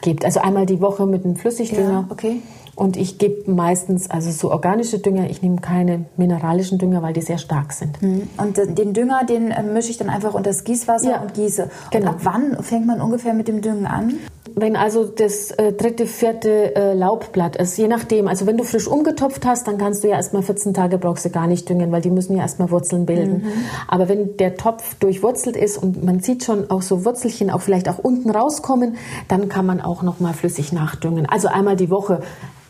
gibt. 0.00 0.24
Also 0.24 0.40
einmal 0.40 0.66
die 0.66 0.80
Woche 0.80 1.06
mit 1.06 1.24
einem 1.24 1.36
Flüssigdünger. 1.36 1.90
Ja, 1.90 2.04
okay. 2.08 2.42
Und 2.74 2.96
ich 2.96 3.18
gebe 3.18 3.50
meistens 3.50 4.10
also 4.10 4.30
so 4.30 4.50
organische 4.50 4.98
Dünger. 4.98 5.28
Ich 5.28 5.42
nehme 5.42 5.60
keine 5.60 6.06
mineralischen 6.16 6.78
Dünger, 6.78 7.02
weil 7.02 7.12
die 7.12 7.20
sehr 7.20 7.38
stark 7.38 7.72
sind. 7.72 8.00
Mhm. 8.00 8.28
Und 8.38 8.56
den 8.56 8.94
Dünger, 8.94 9.24
den 9.24 9.50
äh, 9.50 9.62
mische 9.62 9.90
ich 9.90 9.98
dann 9.98 10.08
einfach 10.08 10.34
unter 10.34 10.50
das 10.50 10.64
Gießwasser 10.64 11.10
ja. 11.10 11.20
und 11.20 11.34
gieße. 11.34 11.70
Genau. 11.90 12.08
Und 12.08 12.14
ab 12.14 12.20
wann 12.22 12.62
fängt 12.62 12.86
man 12.86 13.00
ungefähr 13.00 13.34
mit 13.34 13.46
dem 13.46 13.60
Düngen 13.60 13.86
an? 13.86 14.14
Wenn 14.54 14.76
also 14.76 15.04
das 15.04 15.50
äh, 15.52 15.72
dritte, 15.72 16.06
vierte 16.06 16.74
äh, 16.74 16.94
Laubblatt 16.94 17.56
ist, 17.56 17.76
je 17.76 17.88
nachdem. 17.88 18.28
Also 18.28 18.46
wenn 18.46 18.56
du 18.56 18.64
frisch 18.64 18.86
umgetopft 18.86 19.46
hast, 19.46 19.66
dann 19.66 19.78
kannst 19.78 20.04
du 20.04 20.08
ja 20.08 20.16
erstmal 20.16 20.42
14 20.42 20.74
Tage 20.74 20.98
brauchst 20.98 21.24
du 21.24 21.30
gar 21.30 21.46
nicht 21.46 21.68
düngen, 21.68 21.92
weil 21.92 22.00
die 22.00 22.10
müssen 22.10 22.36
ja 22.36 22.42
erstmal 22.42 22.70
Wurzeln 22.70 23.06
bilden. 23.06 23.44
Mhm. 23.44 23.52
Aber 23.88 24.08
wenn 24.08 24.36
der 24.36 24.56
Topf 24.56 24.94
durchwurzelt 24.96 25.56
ist 25.56 25.78
und 25.78 26.04
man 26.04 26.20
sieht 26.20 26.44
schon 26.44 26.70
auch 26.70 26.82
so 26.82 27.04
Wurzelchen 27.04 27.50
auch 27.50 27.60
vielleicht 27.60 27.88
auch 27.88 27.98
unten 27.98 28.30
rauskommen, 28.30 28.96
dann 29.28 29.48
kann 29.48 29.66
man 29.66 29.80
auch 29.80 30.02
noch 30.02 30.20
mal 30.20 30.34
flüssig 30.34 30.72
nachdüngen. 30.72 31.26
Also 31.26 31.48
einmal 31.48 31.76
die 31.76 31.90
Woche 31.90 32.20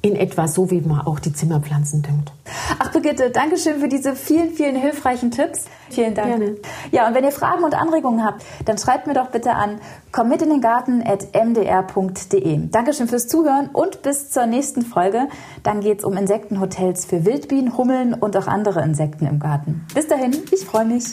in 0.02 0.16
etwa 0.16 0.48
so, 0.48 0.70
wie 0.70 0.80
man 0.80 1.00
auch 1.06 1.18
die 1.18 1.32
Zimmerpflanzen 1.32 2.02
düngt. 2.02 2.32
Ach 2.78 2.90
Brigitte, 2.90 3.30
danke 3.30 3.58
schön 3.58 3.80
für 3.80 3.88
diese 3.88 4.16
vielen, 4.16 4.54
vielen 4.54 4.76
hilfreichen 4.76 5.30
Tipps. 5.30 5.66
Vielen 5.90 6.14
Dank. 6.14 6.28
Gerne. 6.28 6.56
Ja, 6.90 7.08
und 7.08 7.14
wenn 7.14 7.24
ihr 7.24 7.32
Fragen 7.32 7.64
und 7.64 7.74
Anregungen 7.74 8.24
habt, 8.24 8.44
dann 8.64 8.78
schreibt 8.78 9.06
mir 9.06 9.14
doch 9.14 9.28
bitte 9.28 9.52
an 9.52 9.78
komm 10.12 10.28
mit 10.28 10.42
in 10.42 10.50
den 10.50 10.60
Garten 10.60 11.02
at 11.06 11.28
mdr.de. 11.34 12.68
Dankeschön 12.70 13.08
fürs 13.08 13.28
Zuhören 13.28 13.68
und 13.72 14.02
bis 14.02 14.30
zur 14.30 14.46
nächsten 14.46 14.82
Folge. 14.82 15.28
Dann 15.62 15.80
geht 15.80 16.00
es 16.00 16.04
um 16.04 16.16
Insektenhotels 16.16 17.04
für 17.04 17.24
Wildbienen, 17.24 17.76
Hummeln 17.76 18.14
und 18.14 18.36
auch 18.36 18.46
andere 18.46 18.82
Insekten 18.82 19.26
im 19.26 19.38
Garten. 19.38 19.86
Bis 19.94 20.08
dahin, 20.08 20.36
ich 20.50 20.64
freue 20.64 20.84
mich. 20.84 21.04